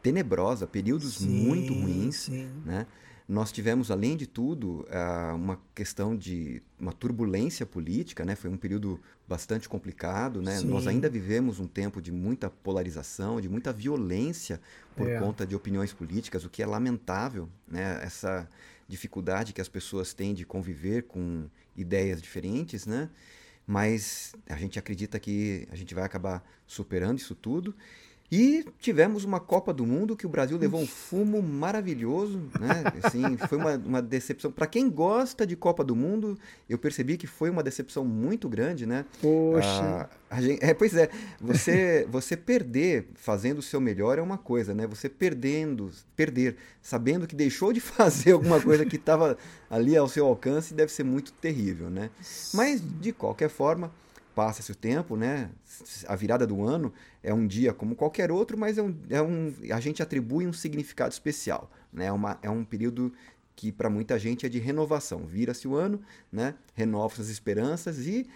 tenebrosa, 0.00 0.66
períodos 0.66 1.20
muito 1.20 1.74
ruins, 1.74 2.16
Sim. 2.16 2.48
né? 2.64 2.86
Nós 3.28 3.52
tivemos, 3.52 3.90
além 3.90 4.16
de 4.16 4.26
tudo, 4.26 4.86
ah, 4.90 5.34
uma 5.34 5.60
questão 5.74 6.16
de 6.16 6.62
uma 6.80 6.94
turbulência 6.94 7.66
política, 7.66 8.24
né? 8.24 8.34
Foi 8.34 8.48
um 8.50 8.56
período 8.56 8.98
bastante 9.28 9.68
complicado, 9.68 10.40
né? 10.40 10.56
Sim. 10.56 10.68
Nós 10.68 10.86
ainda 10.86 11.10
vivemos 11.10 11.60
um 11.60 11.66
tempo 11.66 12.00
de 12.00 12.10
muita 12.10 12.48
polarização, 12.48 13.38
de 13.38 13.46
muita 13.46 13.70
violência 13.70 14.58
por 14.96 15.06
É. 15.06 15.18
conta 15.18 15.46
de 15.46 15.54
opiniões 15.54 15.92
políticas, 15.92 16.42
o 16.46 16.48
que 16.48 16.62
é 16.62 16.66
lamentável, 16.66 17.50
né? 17.70 18.00
Essa 18.02 18.48
dificuldade 18.88 19.52
que 19.52 19.60
as 19.60 19.68
pessoas 19.68 20.14
têm 20.14 20.32
de 20.32 20.46
conviver 20.46 21.02
com 21.02 21.50
ideias 21.76 22.22
diferentes, 22.22 22.86
né? 22.86 23.10
Mas 23.66 24.34
a 24.48 24.56
gente 24.56 24.78
acredita 24.78 25.20
que 25.20 25.68
a 25.70 25.76
gente 25.76 25.94
vai 25.94 26.02
acabar 26.04 26.42
superando 26.66 27.18
isso 27.18 27.34
tudo. 27.34 27.74
E 28.30 28.64
tivemos 28.78 29.24
uma 29.24 29.40
Copa 29.40 29.72
do 29.72 29.86
Mundo 29.86 30.14
que 30.14 30.26
o 30.26 30.28
Brasil 30.28 30.58
levou 30.58 30.80
um 30.82 30.86
fumo 30.86 31.42
maravilhoso, 31.42 32.38
né? 32.60 32.84
Assim, 33.02 33.38
foi 33.48 33.56
uma, 33.56 33.76
uma 33.76 34.02
decepção. 34.02 34.52
Para 34.52 34.66
quem 34.66 34.90
gosta 34.90 35.46
de 35.46 35.56
Copa 35.56 35.82
do 35.82 35.96
Mundo, 35.96 36.38
eu 36.68 36.76
percebi 36.76 37.16
que 37.16 37.26
foi 37.26 37.48
uma 37.48 37.62
decepção 37.62 38.04
muito 38.04 38.46
grande, 38.46 38.84
né? 38.84 39.06
Poxa. 39.22 40.10
Ah, 40.28 40.42
gente, 40.42 40.62
é, 40.62 40.74
pois 40.74 40.94
é, 40.94 41.08
você, 41.40 42.06
você 42.12 42.36
perder 42.36 43.08
fazendo 43.14 43.60
o 43.60 43.62
seu 43.62 43.80
melhor 43.80 44.18
é 44.18 44.22
uma 44.22 44.36
coisa, 44.36 44.74
né? 44.74 44.86
Você 44.86 45.08
perdendo, 45.08 45.90
perder, 46.14 46.56
sabendo 46.82 47.26
que 47.26 47.34
deixou 47.34 47.72
de 47.72 47.80
fazer 47.80 48.32
alguma 48.32 48.60
coisa 48.60 48.84
que 48.84 48.96
estava 48.96 49.38
ali 49.70 49.96
ao 49.96 50.06
seu 50.06 50.26
alcance, 50.26 50.74
deve 50.74 50.92
ser 50.92 51.04
muito 51.04 51.32
terrível, 51.32 51.88
né? 51.88 52.10
Mas, 52.52 52.82
de 53.00 53.10
qualquer 53.10 53.48
forma 53.48 53.90
passa-se 54.38 54.70
o 54.70 54.74
tempo, 54.76 55.16
né? 55.16 55.50
A 56.06 56.14
virada 56.14 56.46
do 56.46 56.62
ano 56.62 56.92
é 57.24 57.34
um 57.34 57.44
dia 57.44 57.74
como 57.74 57.96
qualquer 57.96 58.30
outro, 58.30 58.56
mas 58.56 58.78
é 58.78 58.82
um, 58.82 58.96
é 59.10 59.20
um 59.20 59.52
a 59.72 59.80
gente 59.80 60.00
atribui 60.00 60.46
um 60.46 60.52
significado 60.52 61.12
especial, 61.12 61.68
né? 61.92 62.06
É, 62.06 62.12
uma, 62.12 62.38
é 62.40 62.48
um 62.48 62.64
período 62.64 63.12
que 63.56 63.72
para 63.72 63.90
muita 63.90 64.16
gente 64.16 64.46
é 64.46 64.48
de 64.48 64.60
renovação. 64.60 65.26
Vira-se 65.26 65.66
o 65.66 65.74
ano, 65.74 66.00
né? 66.30 66.54
Renova 66.72 67.20
as 67.20 67.28
esperanças 67.28 68.06
e 68.06 68.28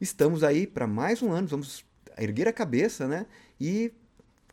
estamos 0.00 0.42
aí 0.42 0.66
para 0.66 0.86
mais 0.86 1.20
um 1.20 1.30
ano. 1.30 1.46
Vamos 1.46 1.84
erguer 2.16 2.48
a 2.48 2.54
cabeça, 2.54 3.06
né? 3.06 3.26
E 3.60 3.92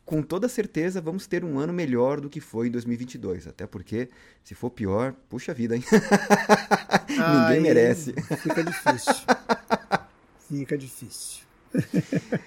com 0.04 0.20
toda 0.20 0.46
certeza 0.46 1.00
vamos 1.00 1.26
ter 1.26 1.42
um 1.42 1.58
ano 1.58 1.72
melhor 1.72 2.20
do 2.20 2.28
que 2.28 2.38
foi 2.38 2.68
em 2.68 2.70
2022. 2.70 3.46
Até 3.46 3.66
porque, 3.66 4.10
se 4.44 4.54
for 4.54 4.68
pior, 4.68 5.14
puxa 5.30 5.54
vida, 5.54 5.74
hein? 5.74 5.82
Ninguém 7.08 7.62
merece. 7.62 8.12
Fica 8.42 8.62
difícil. 8.62 9.14
Fica 10.48 10.78
difícil. 10.78 11.44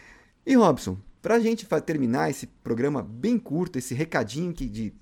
e 0.45 0.55
Robson, 0.55 0.97
para 1.21 1.35
a 1.35 1.39
gente 1.39 1.67
terminar 1.85 2.29
esse 2.29 2.47
programa 2.47 3.03
bem 3.03 3.37
curto, 3.37 3.77
esse 3.77 3.93
recadinho 3.93 4.53
que 4.53 4.65
de, 4.65 4.93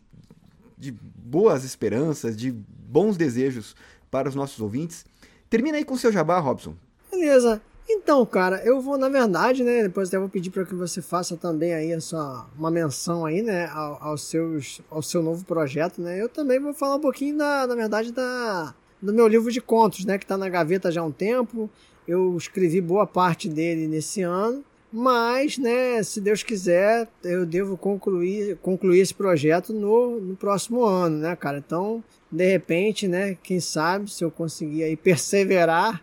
de 0.78 0.92
boas 0.92 1.64
esperanças, 1.64 2.36
de 2.36 2.52
bons 2.52 3.16
desejos 3.16 3.76
para 4.12 4.28
os 4.28 4.36
nossos 4.36 4.60
ouvintes, 4.60 5.06
termina 5.50 5.78
aí 5.78 5.86
com 5.86 5.94
o 5.94 5.98
seu 5.98 6.12
jabá, 6.12 6.40
Robson. 6.40 6.76
Beleza. 7.10 7.62
Então, 7.92 8.24
cara, 8.24 8.64
eu 8.64 8.80
vou, 8.80 9.00
na 9.00 9.10
verdade, 9.10 9.64
né, 9.64 9.82
depois 9.82 10.10
até 10.10 10.20
vou 10.20 10.30
pedir 10.30 10.52
para 10.52 10.64
que 10.64 10.76
você 10.76 11.02
faça 11.02 11.36
também 11.36 11.74
aí 11.74 11.92
a 11.92 12.00
sua, 12.00 12.48
uma 12.56 12.70
menção 12.70 13.26
aí, 13.26 13.42
né, 13.42 13.68
ao, 13.68 14.04
aos 14.04 14.30
seus, 14.30 14.80
ao 14.92 15.02
seu 15.02 15.24
novo 15.24 15.44
projeto, 15.44 16.00
né, 16.00 16.22
eu 16.22 16.30
também 16.30 16.60
vou 16.60 16.72
falar 16.72 16.98
um 16.98 17.02
pouquinho 17.02 17.36
da, 17.36 17.66
na 17.66 17.74
verdade, 17.74 18.12
da, 18.12 18.76
do 19.02 19.14
meu 19.14 19.28
livro 19.28 19.52
de 19.52 19.62
contos, 19.62 20.06
né, 20.06 20.18
que 20.18 20.26
está 20.26 20.38
na 20.38 20.50
gaveta 20.50 20.92
já 20.92 21.02
há 21.02 21.06
um 21.06 21.12
tempo, 21.12 21.70
eu 22.08 22.36
escrevi 22.38 22.82
boa 22.82 23.06
parte 23.06 23.48
dele 23.48 23.88
nesse 23.88 24.22
ano, 24.22 24.64
mas, 24.92 25.58
né, 25.58 26.02
se 26.02 26.20
Deus 26.20 26.42
quiser, 26.42 27.08
eu 27.24 27.46
devo 27.46 27.78
concluir, 27.78 28.58
concluir 28.58 29.00
esse 29.02 29.14
projeto 29.14 29.72
no, 29.72 30.20
no 30.20 30.36
próximo 30.36 30.84
ano, 30.84 31.20
né, 31.20 31.36
cara? 31.36 31.60
Então, 31.60 32.04
de 32.32 32.52
repente, 32.52 33.08
né, 33.08 33.38
quem 33.44 33.60
sabe, 33.60 34.12
se 34.12 34.24
eu 34.24 34.32
conseguir 34.32 34.84
aí 34.84 34.96
perseverar, 34.96 36.02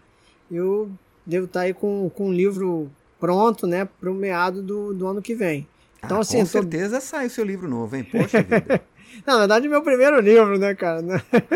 eu 0.50 0.88
devo 1.24 1.46
estar 1.46 1.60
tá 1.60 1.66
aí 1.66 1.74
com, 1.74 2.08
com 2.14 2.28
um 2.28 2.32
livro 2.32 2.88
pronto, 3.18 3.66
né, 3.66 3.88
para 4.00 4.10
o 4.10 4.14
meado 4.14 4.62
do, 4.62 4.94
do 4.94 5.06
ano 5.08 5.20
que 5.20 5.34
vem. 5.34 5.66
Então, 6.04 6.18
ah, 6.18 6.20
assim, 6.20 6.38
com 6.38 6.44
tô... 6.44 6.50
certeza 6.50 7.00
sai 7.00 7.26
o 7.26 7.30
seu 7.30 7.44
livro 7.44 7.68
novo, 7.68 7.96
hein? 7.96 8.04
Poxa 8.04 8.40
vida. 8.44 8.80
Na 9.26 9.38
verdade, 9.38 9.68
meu 9.68 9.82
primeiro 9.82 10.20
livro, 10.20 10.58
né, 10.58 10.74
cara? 10.74 11.02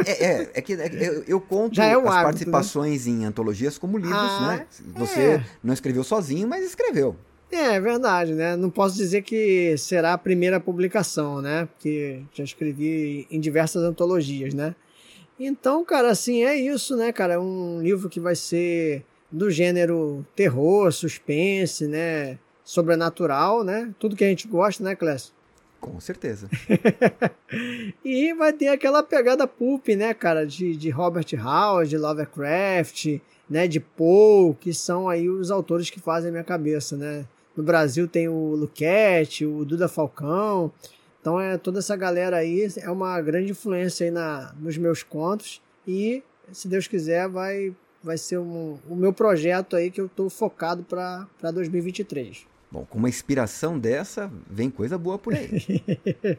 É, 0.07 0.25
é, 0.25 0.51
é 0.55 0.63
que 0.63 0.75
é, 0.75 0.91
eu, 0.93 1.25
eu, 1.27 1.41
conto 1.41 1.81
é 1.81 1.97
um 1.97 2.03
as 2.03 2.07
hábito, 2.09 2.25
participações 2.25 3.07
né? 3.07 3.13
em 3.13 3.25
antologias 3.25 3.79
como 3.79 3.99
livros, 3.99 4.17
ah, 4.17 4.57
né? 4.57 4.67
Você 4.97 5.21
é. 5.21 5.45
não 5.63 5.75
escreveu 5.75 6.03
sozinho, 6.03 6.49
mas 6.49 6.65
escreveu. 6.65 7.17
É, 7.51 7.75
é 7.75 7.81
verdade, 7.81 8.33
né? 8.33 8.57
Não 8.57 8.71
posso 8.71 8.97
dizer 8.97 9.23
que 9.23 9.77
será 9.77 10.13
a 10.13 10.19
primeira 10.19 10.61
publicação, 10.61 11.43
né? 11.43 11.67
Porque 11.67 12.23
já 12.33 12.45
escrevi 12.45 13.27
em 13.31 13.41
diversas 13.41 13.83
antologias, 13.83 14.55
né? 14.55 14.75
Então, 15.39 15.85
cara, 15.85 16.11
assim, 16.11 16.45
é 16.45 16.55
isso, 16.55 16.97
né, 16.97 17.13
cara? 17.13 17.35
É 17.35 17.39
um 17.39 17.81
livro 17.83 18.09
que 18.09 18.21
vai 18.21 18.37
ser 18.37 19.05
do 19.31 19.51
gênero 19.51 20.25
terror, 20.37 20.93
suspense, 20.93 21.87
né? 21.87 22.39
Sobrenatural, 22.63 23.65
né? 23.65 23.93
Tudo 23.99 24.15
que 24.15 24.25
a 24.25 24.29
gente 24.29 24.47
gosta, 24.47 24.85
né, 24.85 24.95
Clécio? 24.95 25.33
Com 25.81 25.99
certeza. 25.99 26.49
e 28.05 28.35
vai 28.35 28.53
ter 28.53 28.69
aquela 28.69 29.03
pegada 29.03 29.47
pulp, 29.47 29.89
né, 29.89 30.13
cara, 30.13 30.47
de, 30.47 30.77
de 30.77 30.91
Robert 30.91 31.27
Howard, 31.35 31.89
de 31.89 31.97
Lovecraft, 31.97 33.19
né, 33.49 33.67
de 33.67 33.81
Poe, 33.81 34.55
que 34.61 34.75
são 34.75 35.09
aí 35.09 35.29
os 35.29 35.51
autores 35.51 35.89
que 35.89 35.99
fazem 35.99 36.29
a 36.29 36.33
minha 36.33 36.45
cabeça, 36.45 36.97
né. 36.97 37.25
No 37.57 37.63
Brasil 37.63 38.07
tem 38.07 38.29
o 38.29 38.55
Luquete, 38.55 39.45
o 39.45 39.65
Duda 39.65 39.89
Falcão, 39.89 40.71
então 41.21 41.41
é 41.41 41.59
toda 41.59 41.79
essa 41.79 41.97
galera 41.97 42.37
aí 42.37 42.69
é 42.79 42.91
uma 42.91 43.21
grande 43.21 43.53
influência 43.53 44.05
aí 44.05 44.11
na, 44.11 44.55
nos 44.59 44.79
meus 44.79 45.03
contos 45.03 45.61
e 45.87 46.23
se 46.53 46.69
Deus 46.69 46.87
quiser 46.87 47.29
vai 47.29 47.75
vai 48.03 48.17
ser 48.17 48.39
um, 48.39 48.79
o 48.89 48.97
meu 48.97 49.13
projeto 49.13 49.77
aí 49.77 49.91
que 49.91 50.01
eu 50.01 50.07
estou 50.07 50.31
focado 50.31 50.83
para 50.83 51.51
2023. 51.53 52.47
Bom, 52.71 52.85
com 52.85 52.99
uma 52.99 53.09
inspiração 53.09 53.79
dessa, 53.79 54.31
vem 54.49 54.71
coisa 54.71 54.97
boa 54.97 55.19
por 55.19 55.35
aí. 55.35 55.83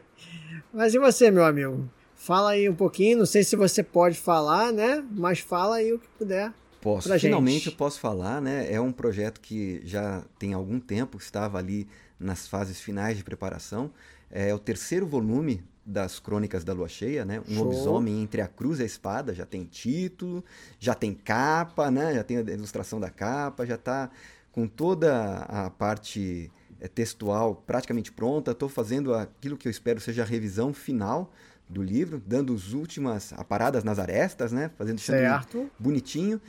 Mas 0.72 0.94
e 0.94 0.98
você, 0.98 1.30
meu 1.30 1.44
amigo? 1.44 1.88
Fala 2.14 2.52
aí 2.52 2.68
um 2.68 2.74
pouquinho, 2.74 3.18
não 3.18 3.26
sei 3.26 3.44
se 3.44 3.56
você 3.56 3.82
pode 3.82 4.18
falar, 4.18 4.72
né? 4.72 5.04
Mas 5.10 5.40
fala 5.40 5.76
aí 5.76 5.92
o 5.92 5.98
que 5.98 6.08
puder. 6.18 6.52
Posso, 6.80 7.16
finalmente 7.18 7.68
eu 7.68 7.72
posso 7.74 8.00
falar, 8.00 8.40
né? 8.40 8.72
É 8.72 8.80
um 8.80 8.90
projeto 8.90 9.40
que 9.40 9.80
já 9.84 10.24
tem 10.38 10.52
algum 10.52 10.80
tempo, 10.80 11.18
estava 11.18 11.58
ali 11.58 11.86
nas 12.18 12.48
fases 12.48 12.80
finais 12.80 13.16
de 13.16 13.24
preparação. 13.24 13.90
É 14.30 14.54
o 14.54 14.58
terceiro 14.58 15.06
volume 15.06 15.62
das 15.84 16.18
Crônicas 16.18 16.64
da 16.64 16.72
Lua 16.72 16.88
Cheia, 16.88 17.24
né? 17.24 17.40
Um 17.40 17.54
Show. 17.54 17.64
lobisomem 17.64 18.22
entre 18.22 18.40
a 18.40 18.48
cruz 18.48 18.78
e 18.78 18.82
a 18.82 18.86
espada, 18.86 19.34
já 19.34 19.44
tem 19.44 19.64
título, 19.64 20.44
já 20.78 20.94
tem 20.94 21.12
capa, 21.12 21.90
né? 21.90 22.14
Já 22.14 22.24
tem 22.24 22.38
a 22.38 22.40
ilustração 22.40 22.98
da 22.98 23.10
capa, 23.10 23.66
já 23.66 23.74
está 23.74 24.10
com 24.52 24.68
toda 24.68 25.38
a 25.48 25.70
parte 25.70 26.50
eh, 26.80 26.86
textual 26.86 27.56
praticamente 27.66 28.12
pronta. 28.12 28.52
Estou 28.52 28.68
fazendo 28.68 29.14
aquilo 29.14 29.56
que 29.56 29.66
eu 29.66 29.70
espero 29.70 30.00
seja 30.00 30.22
a 30.22 30.26
revisão 30.26 30.72
final 30.72 31.32
do 31.68 31.82
livro, 31.82 32.22
dando 32.24 32.54
as 32.54 32.72
últimas 32.72 33.32
aparadas 33.32 33.82
nas 33.82 33.98
arestas, 33.98 34.52
né? 34.52 34.70
Fazendo 34.76 35.00
certo. 35.00 35.70
bonitinho. 35.78 36.40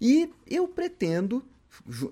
E 0.00 0.32
eu 0.46 0.68
pretendo, 0.68 1.44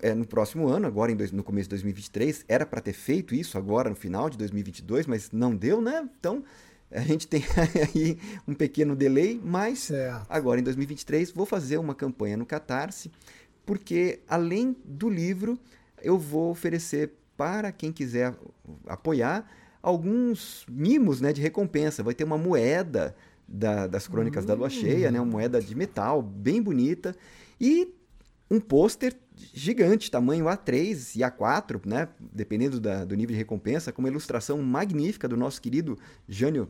é, 0.02 0.12
no 0.12 0.26
próximo 0.26 0.68
ano, 0.68 0.86
agora 0.86 1.12
em 1.12 1.16
dois, 1.16 1.30
no 1.30 1.44
começo 1.44 1.68
de 1.68 1.70
2023, 1.70 2.44
era 2.48 2.66
para 2.66 2.80
ter 2.80 2.92
feito 2.92 3.34
isso 3.34 3.56
agora 3.56 3.88
no 3.88 3.94
final 3.96 4.28
de 4.28 4.36
2022, 4.36 5.06
mas 5.06 5.30
não 5.30 5.54
deu, 5.54 5.80
né? 5.80 6.08
Então 6.18 6.42
a 6.90 7.00
gente 7.00 7.28
tem 7.28 7.44
aí 7.94 8.18
um 8.46 8.54
pequeno 8.54 8.96
delay, 8.96 9.40
mas 9.42 9.80
certo. 9.80 10.26
agora 10.28 10.60
em 10.60 10.64
2023 10.64 11.30
vou 11.30 11.46
fazer 11.46 11.78
uma 11.78 11.94
campanha 11.94 12.36
no 12.36 12.46
Catarse 12.46 13.10
porque 13.66 14.20
além 14.28 14.76
do 14.84 15.10
livro, 15.10 15.58
eu 16.00 16.16
vou 16.16 16.50
oferecer 16.50 17.12
para 17.36 17.72
quem 17.72 17.92
quiser 17.92 18.34
apoiar 18.86 19.46
alguns 19.82 20.64
mimos 20.68 21.20
né, 21.20 21.32
de 21.32 21.42
recompensa. 21.42 22.02
Vai 22.02 22.14
ter 22.14 22.24
uma 22.24 22.38
moeda 22.38 23.14
da, 23.46 23.86
das 23.86 24.08
Crônicas 24.08 24.44
uhum. 24.44 24.48
da 24.48 24.54
Lua 24.54 24.70
Cheia, 24.70 25.10
né, 25.10 25.20
uma 25.20 25.30
moeda 25.30 25.60
de 25.60 25.74
metal 25.74 26.22
bem 26.22 26.62
bonita, 26.62 27.14
e 27.60 27.92
um 28.50 28.60
pôster 28.60 29.16
gigante, 29.52 30.10
tamanho 30.10 30.46
A3 30.46 31.16
e 31.16 31.20
A4, 31.20 31.84
né, 31.84 32.08
dependendo 32.32 32.80
da, 32.80 33.04
do 33.04 33.14
nível 33.14 33.32
de 33.32 33.38
recompensa, 33.38 33.92
com 33.92 34.00
uma 34.00 34.08
ilustração 34.08 34.62
magnífica 34.62 35.28
do 35.28 35.36
nosso 35.36 35.60
querido 35.60 35.98
Jânio, 36.28 36.68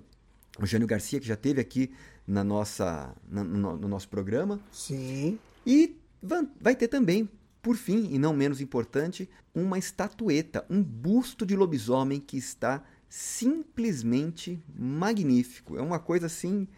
o 0.59 0.67
Jânio 0.67 0.87
Garcia, 0.87 1.21
que 1.21 1.27
já 1.27 1.37
teve 1.37 1.61
aqui 1.61 1.93
na 2.27 2.43
nossa, 2.43 3.15
na, 3.29 3.45
no, 3.45 3.77
no 3.77 3.89
nosso 3.89 4.09
programa. 4.09 4.59
Sim. 4.73 5.39
E 5.67 5.97
Vai 6.61 6.75
ter 6.75 6.89
também, 6.89 7.29
por 7.63 7.77
fim, 7.77 8.09
e 8.13 8.19
não 8.19 8.33
menos 8.33 8.61
importante, 8.61 9.29
uma 9.55 9.79
estatueta, 9.79 10.65
um 10.69 10.83
busto 10.83 11.47
de 11.47 11.57
lobisomem 11.57 12.21
que 12.21 12.37
está 12.37 12.83
simplesmente 13.09 14.63
magnífico. 14.79 15.77
É 15.79 15.83
uma 15.83 15.99
coisa 15.99 16.27
assim. 16.27 16.69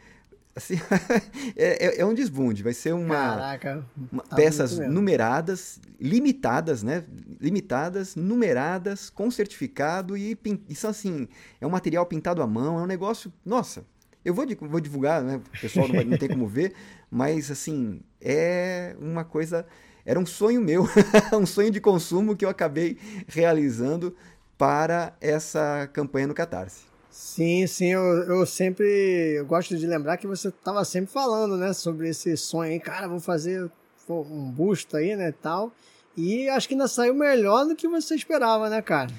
assim 0.55 0.75
é, 1.57 1.87
é, 1.87 2.01
é, 2.01 2.07
um 2.07 2.15
desbunde. 2.15 2.63
Vai 2.63 2.73
ser 2.73 2.95
uma, 2.95 3.15
Caraca, 3.15 3.85
uma 4.13 4.23
tá 4.23 4.37
peças 4.37 4.79
numeradas, 4.79 5.81
limitadas, 6.01 6.83
né? 6.83 7.05
Limitadas, 7.41 8.15
numeradas, 8.15 9.11
com 9.11 9.31
certificado 9.31 10.17
e, 10.17 10.39
e 10.69 10.75
são 10.75 10.91
assim. 10.91 11.29
É 11.61 11.67
um 11.67 11.71
material 11.71 12.07
pintado 12.07 12.41
à 12.41 12.47
mão. 12.47 12.79
É 12.79 12.83
um 12.83 12.87
negócio. 12.87 13.33
Nossa, 13.45 13.85
eu 14.29 14.35
vou, 14.35 14.47
vou 14.63 14.81
divulgar, 14.81 15.23
né? 15.23 15.37
O 15.37 15.61
pessoal 15.61 15.89
não, 15.89 15.95
vai, 15.95 16.05
não 16.05 16.17
tem 16.19 16.29
como 16.29 16.47
ver, 16.49 16.75
mas 17.11 17.51
assim, 17.51 18.01
é 18.21 18.95
uma 19.01 19.25
coisa. 19.25 19.67
Era 20.05 20.19
um 20.19 20.27
sonho 20.27 20.61
meu, 20.61 20.87
um 21.33 21.47
sonho 21.47 21.71
de 21.71 21.81
consumo 21.81 22.37
que 22.37 22.45
eu 22.45 22.49
acabei 22.49 22.99
realizando 23.27 24.15
para 24.57 25.15
essa 25.21 25.89
campanha 25.93 26.27
no 26.27 26.35
Catarse. 26.35 26.83
Sim, 27.11 27.67
sim, 27.67 27.87
eu, 27.87 28.03
eu 28.03 28.47
sempre 28.47 29.37
eu 29.39 29.47
gosto 29.47 29.77
de 29.77 29.87
lembrar 29.87 30.17
que 30.19 30.27
você 30.27 30.49
estava 30.49 30.85
sempre 30.85 31.11
falando, 31.11 31.57
né, 31.57 31.73
sobre 31.73 32.09
esse 32.09 32.37
sonho 32.37 32.71
aí, 32.71 32.81
cara, 32.81 33.09
vou 33.09 33.19
fazer 33.19 33.71
um 34.09 34.51
busto 34.51 34.97
aí, 34.97 35.17
né, 35.17 35.33
tal. 35.43 35.73
E 36.17 36.49
acho 36.49 36.69
que 36.69 36.75
ainda 36.75 36.89
saiu 36.89 37.15
melhor 37.15 37.65
do 37.65 37.75
que 37.75 37.89
você 37.89 38.15
esperava, 38.15 38.69
né, 38.69 38.81
cara? 38.83 39.11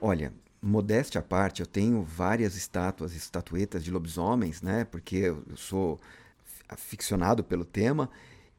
Olha, 0.00 0.32
modéstia 0.62 1.18
à 1.18 1.22
parte, 1.22 1.60
eu 1.60 1.66
tenho 1.66 2.02
várias 2.02 2.54
estátuas, 2.54 3.14
estatuetas 3.14 3.82
de 3.82 3.90
lobisomens, 3.90 4.62
né? 4.62 4.84
Porque 4.84 5.16
eu 5.16 5.42
sou 5.56 6.00
aficionado 6.68 7.42
pelo 7.42 7.64
tema, 7.64 8.08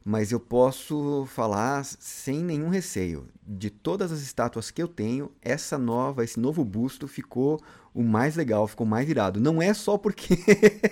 mas 0.04 0.30
eu 0.30 0.38
posso 0.38 1.26
falar 1.30 1.82
sem 1.84 2.44
nenhum 2.44 2.68
receio. 2.68 3.26
De 3.46 3.70
todas 3.70 4.12
as 4.12 4.20
estátuas 4.20 4.70
que 4.70 4.82
eu 4.82 4.86
tenho, 4.86 5.32
essa 5.40 5.78
nova, 5.78 6.22
esse 6.22 6.38
novo 6.38 6.62
busto 6.62 7.08
ficou 7.08 7.58
o 7.94 8.02
mais 8.02 8.36
legal, 8.36 8.68
ficou 8.68 8.86
mais 8.86 9.08
irado. 9.08 9.40
Não 9.40 9.62
é 9.62 9.72
só 9.72 9.96
porque 9.96 10.36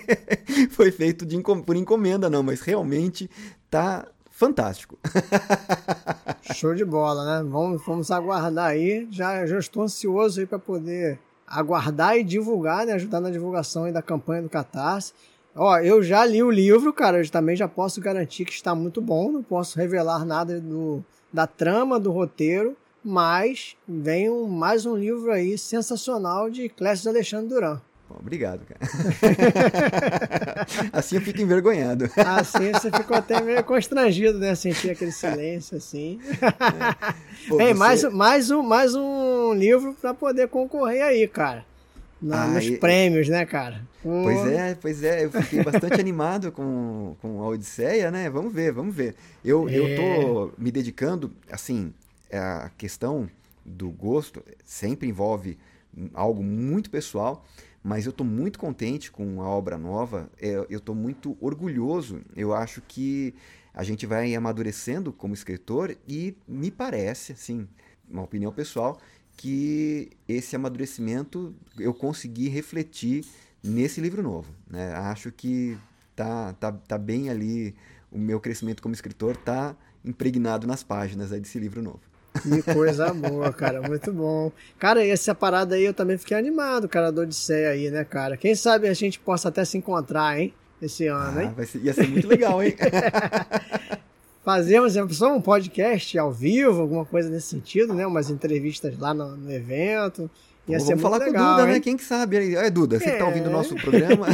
foi 0.71 0.91
feito 0.91 1.25
de, 1.25 1.39
por 1.39 1.75
encomenda, 1.75 2.27
não, 2.29 2.41
mas 2.41 2.61
realmente 2.61 3.29
tá 3.69 4.07
fantástico. 4.33 4.97
Show 6.53 6.75
de 6.75 6.83
bola, 6.83 7.23
né? 7.23 7.49
Vamos, 7.49 7.81
vamos 7.85 8.11
aguardar 8.11 8.71
aí. 8.71 9.07
Já, 9.09 9.45
já 9.45 9.57
estou 9.57 9.83
ansioso 9.83 10.41
aí 10.41 10.45
para 10.45 10.59
poder 10.59 11.19
aguardar 11.47 12.17
e 12.17 12.23
divulgar, 12.23 12.85
né? 12.85 12.93
Ajudar 12.93 13.21
na 13.21 13.29
divulgação 13.29 13.85
aí 13.85 13.93
da 13.93 14.01
campanha 14.01 14.41
do 14.41 14.49
Catarse. 14.49 15.13
Ó, 15.55 15.77
eu 15.77 16.01
já 16.01 16.25
li 16.25 16.41
o 16.41 16.49
livro, 16.49 16.91
cara. 16.91 17.21
Eu 17.21 17.29
também 17.29 17.55
já 17.55 17.67
posso 17.67 18.01
garantir 18.01 18.43
que 18.43 18.51
está 18.51 18.73
muito 18.73 18.99
bom. 18.99 19.31
Não 19.31 19.43
posso 19.43 19.77
revelar 19.77 20.25
nada 20.25 20.59
do, 20.59 21.03
da 21.31 21.45
trama, 21.45 21.99
do 21.99 22.11
roteiro. 22.11 22.75
Mas 23.03 23.75
vem 23.87 24.29
um, 24.29 24.47
mais 24.47 24.85
um 24.85 24.95
livro 24.95 25.31
aí 25.31 25.57
sensacional 25.57 26.49
de 26.49 26.69
Clécio 26.69 27.09
Alexandre 27.09 27.49
Duran. 27.49 27.81
Obrigado, 28.09 28.65
cara. 28.65 28.79
assim 30.93 31.15
eu 31.15 31.21
fico 31.21 31.41
envergonhado. 31.41 32.09
Assim 32.15 32.71
você 32.71 32.91
ficou 32.91 33.17
até 33.17 33.41
meio 33.41 33.63
constrangido, 33.63 34.37
né? 34.37 34.55
Sentir 34.55 34.91
aquele 34.91 35.11
silêncio 35.11 35.77
assim. 35.77 36.19
É. 36.33 37.47
Pô, 37.49 37.59
Ei, 37.59 37.73
você... 37.73 37.73
mais, 37.73 38.03
mais, 38.03 38.51
um, 38.51 38.61
mais 38.61 38.95
um 38.95 39.53
livro 39.53 39.95
para 39.99 40.13
poder 40.13 40.47
concorrer 40.47 41.03
aí, 41.03 41.27
cara. 41.27 41.65
Na, 42.21 42.43
ah, 42.43 42.47
nos 42.47 42.65
e... 42.65 42.77
prêmios, 42.77 43.27
né, 43.27 43.45
cara? 43.45 43.81
Pois 44.01 44.47
é, 44.47 44.75
pois 44.75 45.03
é. 45.03 45.25
Eu 45.25 45.31
fiquei 45.31 45.63
bastante 45.63 45.99
animado 45.99 46.51
com, 46.51 47.15
com 47.21 47.41
a 47.41 47.47
Odisseia, 47.47 48.11
né? 48.11 48.29
Vamos 48.29 48.53
ver, 48.53 48.71
vamos 48.71 48.95
ver. 48.95 49.15
Eu, 49.43 49.67
é... 49.67 49.75
eu 49.75 49.95
tô 49.95 50.51
me 50.57 50.71
dedicando, 50.71 51.31
assim, 51.51 51.93
a 52.31 52.69
questão 52.77 53.29
do 53.65 53.89
gosto 53.89 54.43
sempre 54.63 55.07
envolve 55.07 55.57
algo 56.13 56.43
muito 56.43 56.89
pessoal 56.89 57.45
mas 57.83 58.05
eu 58.05 58.11
estou 58.11 58.25
muito 58.25 58.57
contente 58.57 59.11
com 59.11 59.41
a 59.41 59.47
obra 59.47 59.77
nova, 59.77 60.29
é, 60.39 60.65
eu 60.69 60.77
estou 60.77 60.95
muito 60.95 61.37
orgulhoso. 61.41 62.21
Eu 62.35 62.53
acho 62.53 62.81
que 62.87 63.35
a 63.73 63.83
gente 63.83 64.05
vai 64.05 64.33
amadurecendo 64.33 65.11
como 65.11 65.33
escritor 65.33 65.97
e 66.07 66.37
me 66.47 66.71
parece, 66.71 67.33
assim, 67.33 67.67
uma 68.09 68.23
opinião 68.23 68.53
pessoal, 68.53 68.97
que 69.35 70.11
esse 70.27 70.55
amadurecimento 70.55 71.53
eu 71.77 71.93
consegui 71.93 72.47
refletir 72.47 73.25
nesse 73.61 73.99
livro 73.99 74.23
novo. 74.23 74.53
Né? 74.69 74.93
Acho 74.93 75.31
que 75.31 75.77
tá, 76.15 76.53
tá, 76.53 76.71
tá 76.71 76.97
bem 76.97 77.29
ali, 77.29 77.75
o 78.11 78.17
meu 78.17 78.39
crescimento 78.39 78.81
como 78.81 78.93
escritor 78.93 79.35
tá 79.35 79.75
impregnado 80.05 80.67
nas 80.67 80.83
páginas 80.83 81.31
desse 81.31 81.59
livro 81.59 81.81
novo. 81.81 82.12
Que 82.43 82.73
coisa 82.73 83.13
boa, 83.13 83.51
cara. 83.53 83.81
Muito 83.81 84.11
bom. 84.11 84.51
Cara, 84.77 85.05
essa 85.05 85.33
parada 85.33 85.75
aí 85.75 85.85
eu 85.85 85.93
também 85.93 86.17
fiquei 86.17 86.37
animado, 86.37 86.87
cara, 86.89 87.11
do 87.11 87.21
Odisseia 87.21 87.69
aí, 87.69 87.89
né, 87.89 88.03
cara? 88.03 88.37
Quem 88.37 88.53
sabe 88.53 88.87
a 88.87 88.93
gente 88.93 89.19
possa 89.19 89.49
até 89.49 89.63
se 89.63 89.77
encontrar, 89.77 90.39
hein? 90.39 90.53
Esse 90.81 91.07
ano, 91.07 91.39
ah, 91.39 91.43
hein? 91.43 91.53
Vai 91.55 91.65
ser, 91.65 91.79
ia 91.79 91.93
ser 91.93 92.07
muito 92.07 92.27
legal, 92.27 92.61
hein? 92.61 92.75
Fazemos 94.43 94.93
só 95.15 95.33
um 95.33 95.39
podcast 95.39 96.19
ao 96.19 96.29
vivo, 96.29 96.81
alguma 96.81 97.05
coisa 97.05 97.29
nesse 97.29 97.47
sentido, 97.47 97.93
né? 97.93 98.05
Umas 98.05 98.29
entrevistas 98.29 98.99
lá 98.99 99.13
no, 99.13 99.37
no 99.37 99.49
evento. 99.49 100.29
Ia 100.67 100.77
Pô, 100.77 100.85
vamos 100.85 101.01
falar 101.01 101.17
legal, 101.17 101.33
com 101.33 101.39
o 101.39 101.51
Duda, 101.51 101.63
né? 101.63 101.69
hein? 101.69 101.75
né? 101.75 101.79
Quem 101.79 101.95
que 101.95 102.03
sabe? 102.03 102.55
É, 102.55 102.69
Duda, 102.69 102.99
você 102.99 103.05
é... 103.05 103.11
que 103.13 103.17
tá 103.17 103.25
ouvindo 103.25 103.47
o 103.47 103.51
nosso 103.51 103.75
programa. 103.75 104.27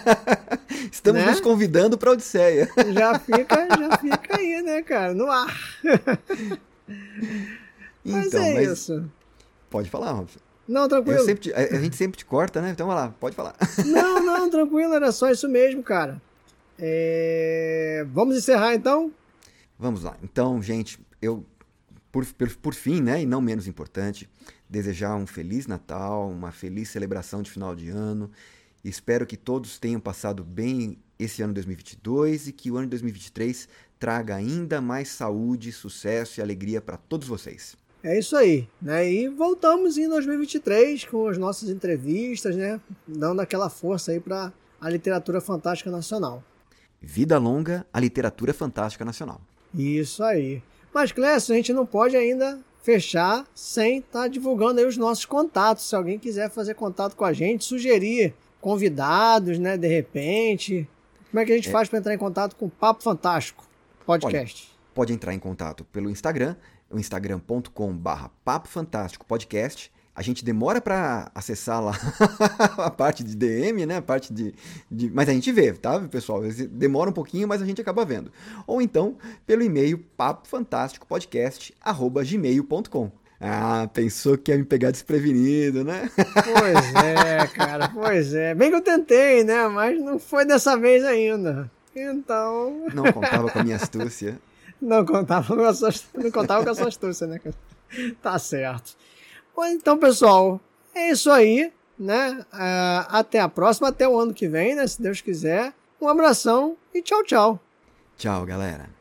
Estamos 0.90 1.22
né? 1.22 1.30
nos 1.30 1.40
convidando 1.40 1.98
para 1.98 2.12
Odisseia. 2.12 2.70
Já 2.94 3.18
fica, 3.18 3.68
já 3.68 3.98
fica 3.98 4.38
aí, 4.38 4.62
né, 4.62 4.82
cara? 4.82 5.12
No 5.12 5.30
ar. 5.30 5.54
Mas 8.04 8.26
então, 8.26 8.42
é 8.42 8.54
mas 8.54 8.68
isso. 8.70 9.10
Pode 9.68 9.90
falar, 9.90 10.12
Robson. 10.12 10.38
Não, 10.68 10.88
tranquilo. 10.88 11.34
Te, 11.34 11.52
a, 11.52 11.80
gente 11.80 11.96
sempre 11.96 12.16
te 12.16 12.24
corta, 12.24 12.60
né? 12.60 12.70
Então 12.70 12.86
vai 12.86 12.96
lá, 12.96 13.08
pode 13.08 13.34
falar. 13.34 13.54
Não, 13.84 14.24
não, 14.24 14.50
tranquilo, 14.50 14.94
era 14.94 15.10
só 15.12 15.30
isso 15.30 15.48
mesmo, 15.48 15.82
cara. 15.82 16.20
É... 16.78 18.04
Vamos 18.12 18.36
encerrar 18.36 18.74
então? 18.74 19.12
Vamos 19.78 20.02
lá. 20.02 20.16
Então, 20.22 20.62
gente, 20.62 20.98
eu, 21.20 21.44
por, 22.10 22.24
por, 22.26 22.56
por 22.56 22.74
fim, 22.74 23.00
né, 23.00 23.22
e 23.22 23.26
não 23.26 23.40
menos 23.40 23.66
importante, 23.66 24.28
desejar 24.68 25.14
um 25.14 25.26
feliz 25.26 25.66
Natal, 25.66 26.28
uma 26.28 26.50
feliz 26.50 26.88
celebração 26.90 27.42
de 27.42 27.50
final 27.50 27.74
de 27.74 27.88
ano. 27.88 28.30
Espero 28.88 29.26
que 29.26 29.36
todos 29.36 29.80
tenham 29.80 29.98
passado 29.98 30.44
bem 30.44 30.96
esse 31.18 31.42
ano 31.42 31.52
2022 31.54 32.46
e 32.46 32.52
que 32.52 32.70
o 32.70 32.76
ano 32.76 32.88
2023 32.88 33.68
traga 33.98 34.36
ainda 34.36 34.80
mais 34.80 35.08
saúde, 35.08 35.72
sucesso 35.72 36.38
e 36.38 36.40
alegria 36.40 36.80
para 36.80 36.96
todos 36.96 37.26
vocês. 37.26 37.76
É 38.00 38.16
isso 38.16 38.36
aí, 38.36 38.68
né? 38.80 39.10
E 39.10 39.28
voltamos 39.28 39.98
em 39.98 40.08
2023 40.08 41.04
com 41.06 41.26
as 41.26 41.36
nossas 41.36 41.68
entrevistas, 41.68 42.54
né? 42.54 42.80
Dando 43.04 43.40
aquela 43.40 43.68
força 43.68 44.12
aí 44.12 44.20
para 44.20 44.52
a 44.80 44.88
literatura 44.88 45.40
fantástica 45.40 45.90
nacional. 45.90 46.44
Vida 47.02 47.38
longa 47.38 47.84
a 47.92 47.98
literatura 47.98 48.54
fantástica 48.54 49.04
nacional. 49.04 49.40
Isso 49.74 50.22
aí. 50.22 50.62
Mas, 50.94 51.10
Clécio, 51.10 51.52
a 51.52 51.56
gente 51.56 51.72
não 51.72 51.84
pode 51.84 52.16
ainda 52.16 52.60
fechar 52.84 53.44
sem 53.52 53.98
estar 53.98 54.22
tá 54.22 54.28
divulgando 54.28 54.78
aí 54.78 54.86
os 54.86 54.96
nossos 54.96 55.24
contatos. 55.24 55.88
Se 55.88 55.96
alguém 55.96 56.20
quiser 56.20 56.48
fazer 56.50 56.74
contato 56.74 57.16
com 57.16 57.24
a 57.24 57.32
gente, 57.32 57.64
sugerir 57.64 58.32
convidados, 58.66 59.60
né? 59.60 59.76
De 59.76 59.86
repente. 59.86 60.88
Como 61.30 61.40
é 61.40 61.44
que 61.44 61.52
a 61.52 61.54
gente 61.54 61.68
é. 61.68 61.72
faz 61.72 61.88
para 61.88 62.00
entrar 62.00 62.12
em 62.12 62.18
contato 62.18 62.56
com 62.56 62.66
o 62.66 62.70
Papo 62.70 63.00
Fantástico? 63.00 63.64
Podcast. 64.04 64.66
Pode, 64.66 64.76
pode 64.92 65.12
entrar 65.12 65.32
em 65.32 65.38
contato 65.38 65.84
pelo 65.84 66.10
Instagram, 66.10 66.56
o 66.90 66.98
instagram.com/barra 66.98 68.32
Papo 68.44 68.66
Fantástico 68.66 69.24
Podcast. 69.24 69.92
A 70.12 70.20
gente 70.20 70.44
demora 70.44 70.80
para 70.80 71.30
acessar 71.32 71.80
lá 71.80 71.92
a 72.78 72.90
parte 72.90 73.22
de 73.22 73.36
DM, 73.36 73.86
né? 73.86 73.98
A 73.98 74.02
parte 74.02 74.32
de, 74.32 74.52
de, 74.90 75.08
Mas 75.10 75.28
a 75.28 75.32
gente 75.32 75.52
vê, 75.52 75.72
tá, 75.72 76.00
pessoal? 76.00 76.42
Demora 76.70 77.10
um 77.10 77.12
pouquinho, 77.12 77.46
mas 77.46 77.62
a 77.62 77.66
gente 77.66 77.80
acaba 77.80 78.04
vendo. 78.04 78.32
Ou 78.66 78.82
então 78.82 79.16
pelo 79.46 79.62
e-mail 79.62 80.04
papofantásticopodcast.gmail.com. 80.16 83.12
Ah, 83.40 83.88
pensou 83.92 84.38
que 84.38 84.50
ia 84.50 84.58
me 84.58 84.64
pegar 84.64 84.90
desprevenido, 84.90 85.84
né? 85.84 86.10
Pois 86.16 86.94
é, 87.04 87.46
cara, 87.48 87.88
pois 87.88 88.34
é. 88.34 88.54
Bem 88.54 88.70
que 88.70 88.76
eu 88.76 88.82
tentei, 88.82 89.44
né? 89.44 89.68
Mas 89.68 90.00
não 90.00 90.18
foi 90.18 90.46
dessa 90.46 90.76
vez 90.76 91.04
ainda. 91.04 91.70
Então. 91.94 92.86
Não 92.94 93.12
contava 93.12 93.50
com 93.50 93.58
a 93.58 93.64
minha 93.64 93.76
astúcia. 93.76 94.38
não 94.80 95.04
contava 95.04 95.54
com 95.54 95.64
a 95.64 95.74
sua, 95.74 95.90
não 96.14 96.30
contava 96.30 96.64
com 96.64 96.70
a 96.70 96.74
sua 96.74 96.88
astúcia, 96.88 97.26
né, 97.26 97.40
Tá 98.22 98.38
certo. 98.38 98.96
Bom, 99.54 99.64
então, 99.66 99.96
pessoal, 99.98 100.60
é 100.94 101.10
isso 101.10 101.30
aí, 101.30 101.72
né? 101.98 102.44
Uh, 102.52 103.06
até 103.08 103.40
a 103.40 103.48
próxima, 103.48 103.88
até 103.88 104.08
o 104.08 104.18
ano 104.18 104.34
que 104.34 104.48
vem, 104.48 104.74
né? 104.74 104.86
Se 104.86 105.00
Deus 105.00 105.20
quiser. 105.20 105.72
Um 106.00 106.08
abração 106.08 106.76
e 106.92 107.00
tchau, 107.00 107.22
tchau. 107.22 107.60
Tchau, 108.18 108.44
galera. 108.44 108.95